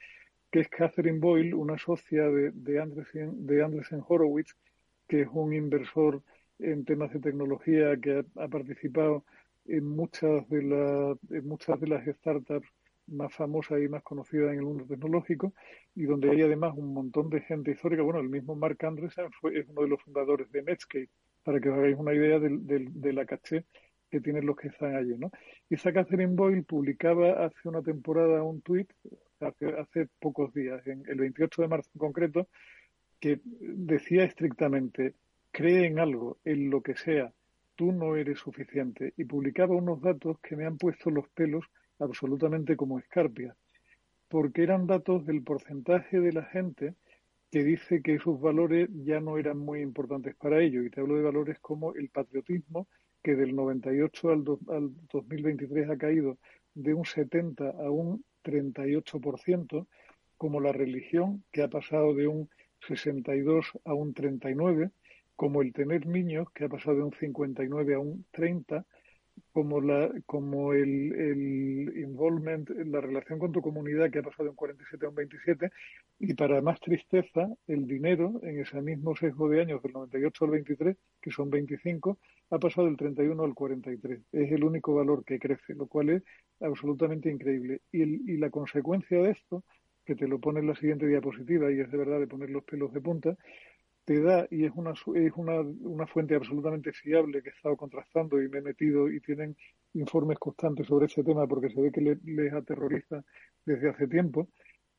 [0.50, 4.56] que es Catherine Boyle, una socia de, de, Andresen, de Andresen Horowitz,
[5.10, 6.24] que es un inversor
[6.60, 9.26] en temas de tecnología que ha, participado
[9.66, 12.70] en muchas de las en muchas de las startups
[13.08, 15.54] más famosas y más conocidas en el mundo tecnológico
[15.96, 18.04] y donde hay además un montón de gente histórica.
[18.04, 21.10] Bueno, el mismo Mark Andreessen fue, es uno de los fundadores de Netscape,
[21.46, 23.66] para que os hagáis una idea de, la caché
[24.10, 25.30] que tienen los que están allí, ¿no?
[25.70, 28.92] Esa Catherine Boyle publicaba hace una temporada un tuit,
[29.40, 32.48] hace, hace pocos días, en el 28 de marzo en concreto,
[33.20, 35.14] que decía estrictamente,
[35.52, 37.32] cree en algo, en lo que sea,
[37.76, 39.14] tú no eres suficiente.
[39.16, 41.66] Y publicaba unos datos que me han puesto los pelos
[42.00, 43.56] absolutamente como escarpia,
[44.30, 46.96] porque eran datos del porcentaje de la gente
[47.56, 50.86] que dice que esos valores ya no eran muy importantes para ellos.
[50.86, 52.90] Y te hablo de valores como el patriotismo,
[53.24, 56.38] que del 98 al, al 2023 ha caído
[56.74, 59.88] de un 70 a un 38%,
[60.36, 62.50] como la religión, que ha pasado de un
[62.90, 64.92] 62 a un 39,
[65.38, 68.86] como el tener niños, que ha pasado de un 59 a un 30,
[69.52, 74.50] como la como el, el involvement, la relación con tu comunidad que ha pasado de
[74.52, 75.72] un 47 a un 27
[76.20, 80.52] y para más tristeza el dinero en ese mismo sesgo de años del 98 al
[80.52, 82.18] 23 que son 25
[82.50, 86.24] ha pasado del 31 al 43 es el único valor que crece lo cual es
[86.60, 87.82] absolutamente increíble.
[87.92, 89.64] Y, y la consecuencia de esto
[90.06, 92.64] que te lo pone en la siguiente diapositiva y es de verdad de poner los
[92.64, 93.36] pelos de punta
[94.06, 98.42] te da, y es una, es una, una fuente absolutamente fiable que he estado contrastando
[98.42, 99.58] y me he metido y tienen
[99.94, 103.24] informes constantes sobre ese tema porque se ve que les aterroriza
[103.66, 104.48] desde hace tiempo,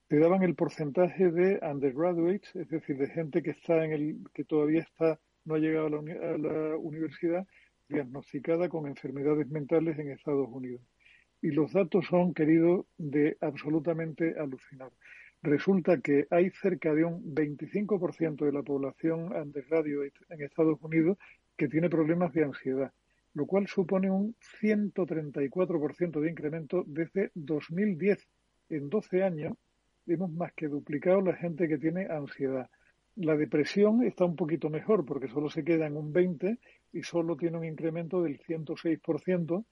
[0.08, 4.44] te daban el porcentaje de undergraduates, es decir, de gente que está en el, que
[4.44, 7.46] todavía está, no ha llegado a la, a la universidad,
[7.88, 10.82] diagnosticada con enfermedades mentales en Estados Unidos.
[11.42, 14.90] Y los datos son, querido, de absolutamente alucinar.
[15.46, 21.18] Resulta que hay cerca de un 25% de la población undergraduate en Estados Unidos
[21.56, 22.92] que tiene problemas de ansiedad,
[23.32, 28.26] lo cual supone un 134% de incremento desde 2010.
[28.70, 29.56] En 12 años
[30.08, 32.68] hemos más que duplicado la gente que tiene ansiedad.
[33.14, 36.58] La depresión está un poquito mejor porque solo se queda en un 20
[36.92, 39.64] y solo tiene un incremento del 106%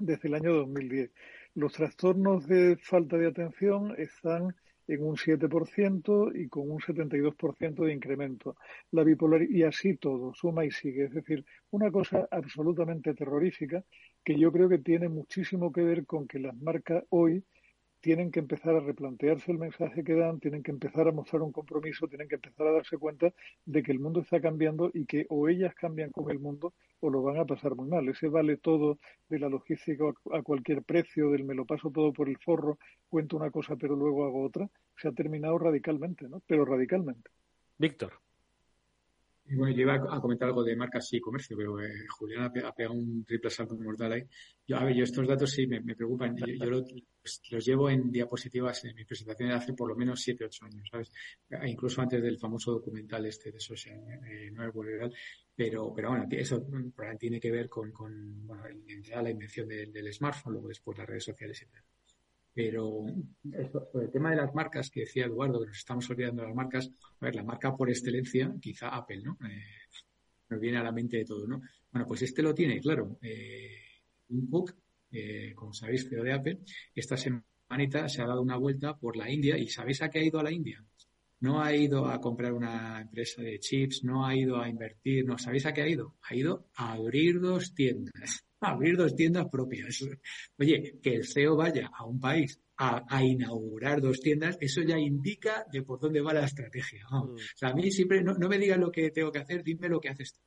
[0.00, 1.12] desde el año 2010.
[1.54, 4.56] Los trastornos de falta de atención están
[4.88, 8.56] en un 7% y con un 72% de incremento.
[8.90, 11.04] La bipolaridad, y así todo, suma y sigue.
[11.04, 13.84] Es decir, una cosa absolutamente terrorífica
[14.24, 17.44] que yo creo que tiene muchísimo que ver con que las marcas hoy
[18.00, 21.52] tienen que empezar a replantearse el mensaje que dan, tienen que empezar a mostrar un
[21.52, 23.32] compromiso, tienen que empezar a darse cuenta
[23.64, 27.10] de que el mundo está cambiando y que o ellas cambian con el mundo o
[27.10, 28.08] lo van a pasar muy mal.
[28.08, 32.28] Ese vale todo de la logística a cualquier precio, del me lo paso todo por
[32.28, 32.78] el forro,
[33.08, 36.42] cuento una cosa pero luego hago otra, se ha terminado radicalmente, ¿no?
[36.46, 37.30] Pero radicalmente.
[37.78, 38.27] Víctor.
[39.50, 42.92] Bueno, yo iba a comentar algo de marcas y comercio, pero eh, Julián ha, pegado
[42.92, 44.22] un triple salto mortal ahí.
[44.66, 46.36] Yo, a ver, yo estos datos sí me, preocupan.
[46.36, 46.44] Yo,
[47.22, 50.64] pues, los llevo en diapositivas en mi presentación de hace por lo menos 7, 8
[50.66, 51.10] años, ¿sabes?
[51.48, 53.98] E incluso antes del famoso documental este de Social
[54.30, 55.12] eh, Network
[55.54, 56.66] Pero, pero bueno, eso
[57.18, 58.64] tiene que ver con, con bueno,
[59.22, 61.82] la invención del, del smartphone, luego después las redes sociales y tal.
[62.58, 66.56] Pero el tema de las marcas que decía Eduardo, que nos estamos olvidando de las
[66.56, 66.90] marcas,
[67.20, 69.38] a ver, la marca por excelencia, quizá Apple, ¿no?
[69.48, 69.62] Eh,
[70.48, 71.62] nos viene a la mente de todo, ¿no?
[71.92, 73.16] Bueno, pues este lo tiene, claro.
[73.22, 73.76] Eh,
[75.12, 76.58] eh, como sabéis, CEO de Apple,
[76.96, 80.24] esta semanita se ha dado una vuelta por la India y ¿sabéis a qué ha
[80.24, 80.84] ido a la India?
[81.38, 85.38] No ha ido a comprar una empresa de chips, no ha ido a invertir, no,
[85.38, 86.16] ¿sabéis a qué ha ido?
[86.22, 90.04] Ha ido a abrir dos tiendas abrir dos tiendas propias.
[90.58, 95.66] Oye, que el CEO vaya a un país a, inaugurar dos tiendas, eso ya indica
[95.72, 97.04] de por dónde va la estrategia.
[97.10, 97.16] Mm.
[97.16, 100.00] O sea, a mí siempre, no, me digas lo que tengo que hacer, dime lo
[100.00, 100.40] que haces tú.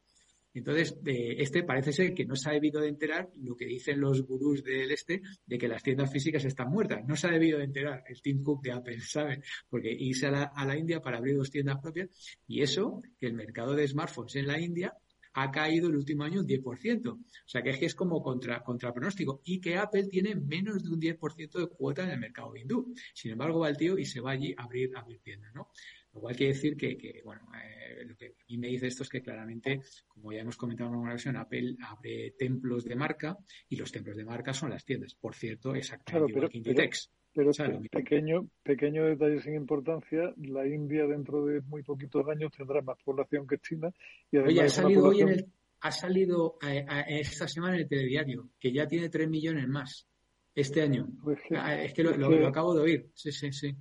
[0.53, 4.21] Entonces, este parece ser que no se ha debido de enterar lo que dicen los
[4.23, 7.05] gurús del este de que las tiendas físicas están muertas.
[7.07, 9.39] No se ha debido de enterar el Tim Cook de Apple, ¿sabes?
[9.69, 12.09] Porque irse a la, a la India para abrir dos tiendas propias
[12.47, 14.93] y eso, que el mercado de smartphones en la India
[15.33, 17.07] ha caído el último año un 10%.
[17.07, 19.41] O sea que es que es como contra, contra pronóstico.
[19.45, 22.93] Y que Apple tiene menos de un 10% de cuota en el mercado hindú.
[23.13, 25.69] Sin embargo, va el tío y se va allí a abrir, a abrir tiendas, ¿no?
[26.13, 29.03] Lo cual quiere decir que, que bueno, eh, lo que a mí me dice esto
[29.03, 33.37] es que claramente, como ya hemos comentado en una versión, Apple abre templos de marca
[33.69, 35.15] y los templos de marca son las tiendas.
[35.15, 37.07] Por cierto, exactamente igual que Inditex.
[37.07, 37.20] Pero
[37.91, 43.47] pequeño, pequeño detalle sin importancia, la India dentro de muy poquitos años tendrá más población
[43.47, 43.91] que China
[44.31, 45.51] y además Oye, ha salido hoy en el
[45.81, 46.57] ha salido
[47.07, 50.07] esta semana en el telediario, que ya tiene 3 millones más
[50.53, 51.07] este año.
[51.23, 53.09] Pues ah, es que, lo, acabo de oír.
[53.15, 53.75] Sí, sí, sí.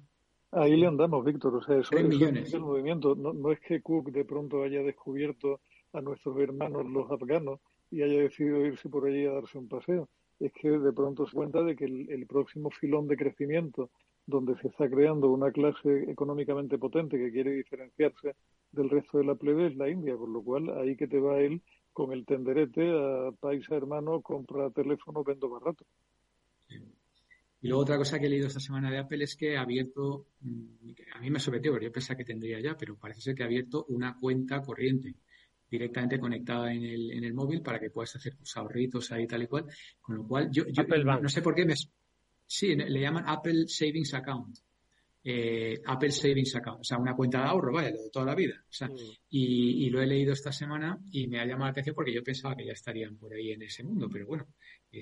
[0.53, 1.57] Ahí le andamos, Víctor.
[1.57, 3.15] O sea, eso, es el movimiento.
[3.15, 5.61] No, no es que Cook de pronto haya descubierto
[5.93, 10.09] a nuestros hermanos los afganos y haya decidido irse por allí a darse un paseo.
[10.41, 13.91] Es que de pronto se cuenta de que el, próximo filón de crecimiento
[14.27, 18.35] donde se está creando una clase económicamente potente que quiere diferenciarse
[18.73, 21.41] del resto de la plebe es la India, por lo cual ahí que te va
[21.41, 21.63] él
[21.93, 25.85] con el tenderete a paisa hermano, compra teléfono, vendo barato.
[27.63, 30.29] Y luego otra cosa que he leído esta semana de Apple es que ha abierto,
[30.41, 33.43] mm, a mí me sometió, pero yo pensaba que tendría ya, pero parece ser que
[33.43, 35.15] ha abierto una cuenta corriente
[35.71, 39.43] directamente conectada en el, en el móvil para que puedas hacer tus ahorritos ahí tal
[39.43, 39.67] y cual.
[40.01, 41.75] Con lo cual, yo, yo no, sé por qué me...
[42.47, 44.59] Sí, le llaman Apple Savings Account.
[45.23, 48.55] Eh, Apple Savings Account, o sea, una cuenta de ahorro, vaya, de toda la vida.
[48.59, 48.97] O sea, mm.
[49.29, 52.23] y, y, lo he leído esta semana y me ha llamado la atención porque yo
[52.23, 54.47] pensaba que ya estarían por ahí en ese mundo, pero bueno,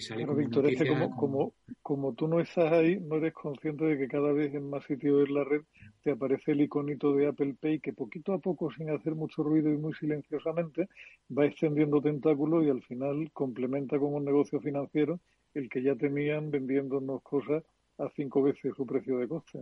[0.07, 3.97] claro, Víctor, es que como, como, como, tú no estás ahí, no eres consciente de
[3.97, 5.63] que cada vez en más sitios de la red
[6.03, 9.73] te aparece el iconito de Apple Pay que poquito a poco, sin hacer mucho ruido
[9.73, 10.89] y muy silenciosamente,
[11.37, 15.21] va extendiendo tentáculos y al final complementa como un negocio financiero
[15.55, 17.65] el que ya tenían vendiéndonos cosas
[17.97, 19.59] a cinco veces su precio de coste.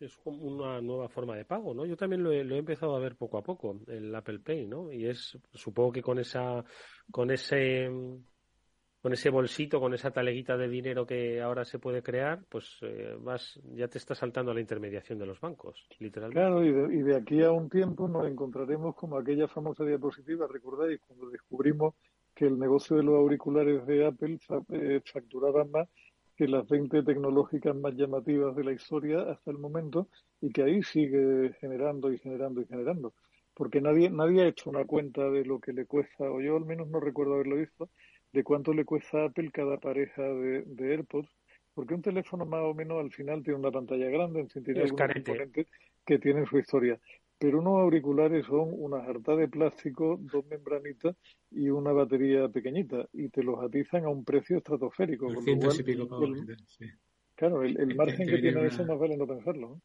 [0.00, 1.86] Es como una nueva forma de pago, ¿no?
[1.86, 4.66] Yo también lo he, lo he, empezado a ver poco a poco, el Apple Pay,
[4.66, 4.92] ¿no?
[4.92, 6.64] Y es, supongo que con esa,
[7.10, 7.90] con ese
[9.06, 13.16] con ese bolsito, con esa taleguita de dinero que ahora se puede crear, pues eh,
[13.20, 16.40] vas, ya te está saltando a la intermediación de los bancos, literalmente.
[16.40, 20.48] Claro, y de, y de, aquí a un tiempo nos encontraremos como aquella famosa diapositiva,
[20.48, 21.94] recordáis, cuando descubrimos
[22.34, 24.40] que el negocio de los auriculares de Apple
[24.70, 25.88] eh, facturaba más
[26.36, 30.08] que las 20 tecnológicas más llamativas de la historia hasta el momento
[30.40, 33.14] y que ahí sigue generando y generando y generando.
[33.54, 36.66] Porque nadie, nadie ha hecho una cuenta de lo que le cuesta, o yo al
[36.66, 37.88] menos no recuerdo haberlo visto,
[38.32, 41.30] de cuánto le cuesta a Apple cada pareja de, AirPods,
[41.72, 44.90] porque un teléfono más o menos al final tiene una pantalla grande, en sentido de
[44.90, 45.66] componentes
[46.04, 47.00] que tienen su historia.
[47.38, 51.16] Pero unos auriculares son una jarta de plástico, dos membranitas
[51.50, 55.28] y una batería pequeñita, y te los atizan a un precio estratosférico.
[57.34, 59.80] Claro, el, margen que tiene eso más vale no pensarlo.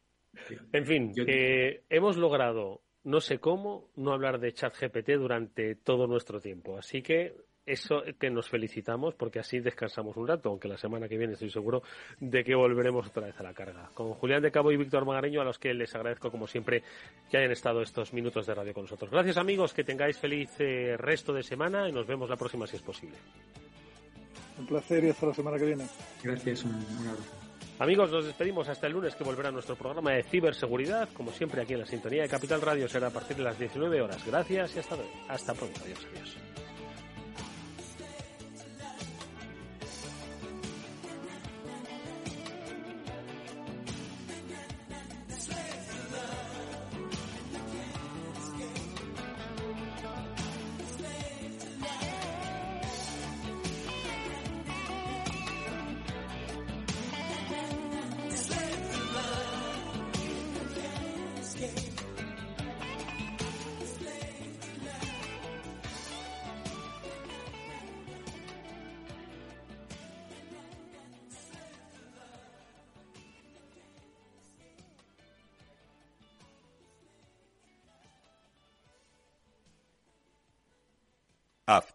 [0.72, 6.40] En fin, que hemos logrado, no sé cómo, no hablar de ChatGPT durante todo nuestro
[6.40, 6.78] tiempo.
[6.78, 7.34] Así que
[7.66, 11.50] eso que nos felicitamos porque así descansamos un rato, aunque la semana que viene estoy
[11.50, 11.82] seguro
[12.20, 13.90] de que volveremos otra vez a la carga.
[13.94, 16.82] Con Julián de Cabo y Víctor Magareño, a los que les agradezco como siempre
[17.30, 19.10] que hayan estado estos minutos de radio con nosotros.
[19.10, 22.76] Gracias amigos, que tengáis feliz eh, resto de semana y nos vemos la próxima si
[22.76, 23.16] es posible.
[24.58, 25.86] Un placer y hasta la semana que viene.
[26.22, 27.42] Gracias, un, abrazo.
[27.78, 31.08] Amigos, nos despedimos hasta el lunes que volverá nuestro programa de ciberseguridad.
[31.14, 34.00] Como siempre, aquí en la sintonía de Capital Radio será a partir de las 19
[34.00, 34.24] horas.
[34.26, 34.96] Gracias y hasta,
[35.28, 35.80] hasta pronto.
[35.84, 36.36] Adiós, adiós.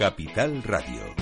[0.00, 1.14] Capital Radio.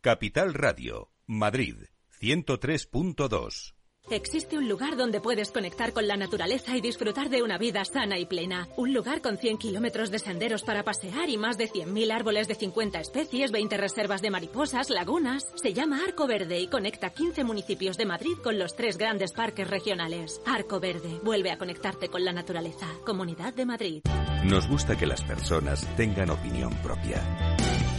[0.00, 1.88] Capital Radio, Madrid,
[2.20, 3.81] 103.2.
[4.10, 8.18] Existe un lugar donde puedes conectar con la naturaleza y disfrutar de una vida sana
[8.18, 8.68] y plena.
[8.76, 12.56] Un lugar con 100 kilómetros de senderos para pasear y más de 100.000 árboles de
[12.56, 15.46] 50 especies, 20 reservas de mariposas, lagunas.
[15.54, 19.68] Se llama Arco Verde y conecta 15 municipios de Madrid con los tres grandes parques
[19.68, 20.42] regionales.
[20.46, 21.20] Arco Verde.
[21.22, 22.88] Vuelve a conectarte con la naturaleza.
[23.06, 24.02] Comunidad de Madrid.
[24.44, 27.22] Nos gusta que las personas tengan opinión propia.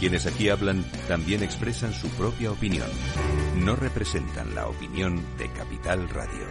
[0.04, 2.90] Quienes aquí hablan también expresan su propia opinión.
[3.56, 6.46] No representan la opinión de Capital Radio.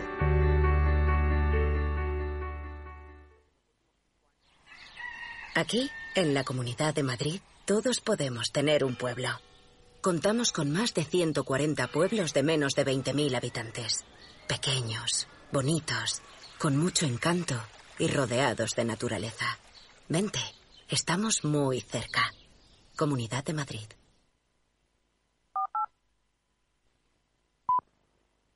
[5.54, 9.30] Aquí, en la Comunidad de Madrid, todos podemos tener un pueblo.
[10.02, 14.04] Contamos con más de 140 pueblos de menos de 20.000 habitantes.
[14.48, 16.24] Pequeños, bonitos,
[16.58, 17.54] con mucho encanto
[18.00, 19.60] y rodeados de naturaleza.
[20.10, 20.40] Vente,
[20.90, 22.32] estamos muy cerca.
[22.96, 23.88] Comunidad de Madrid.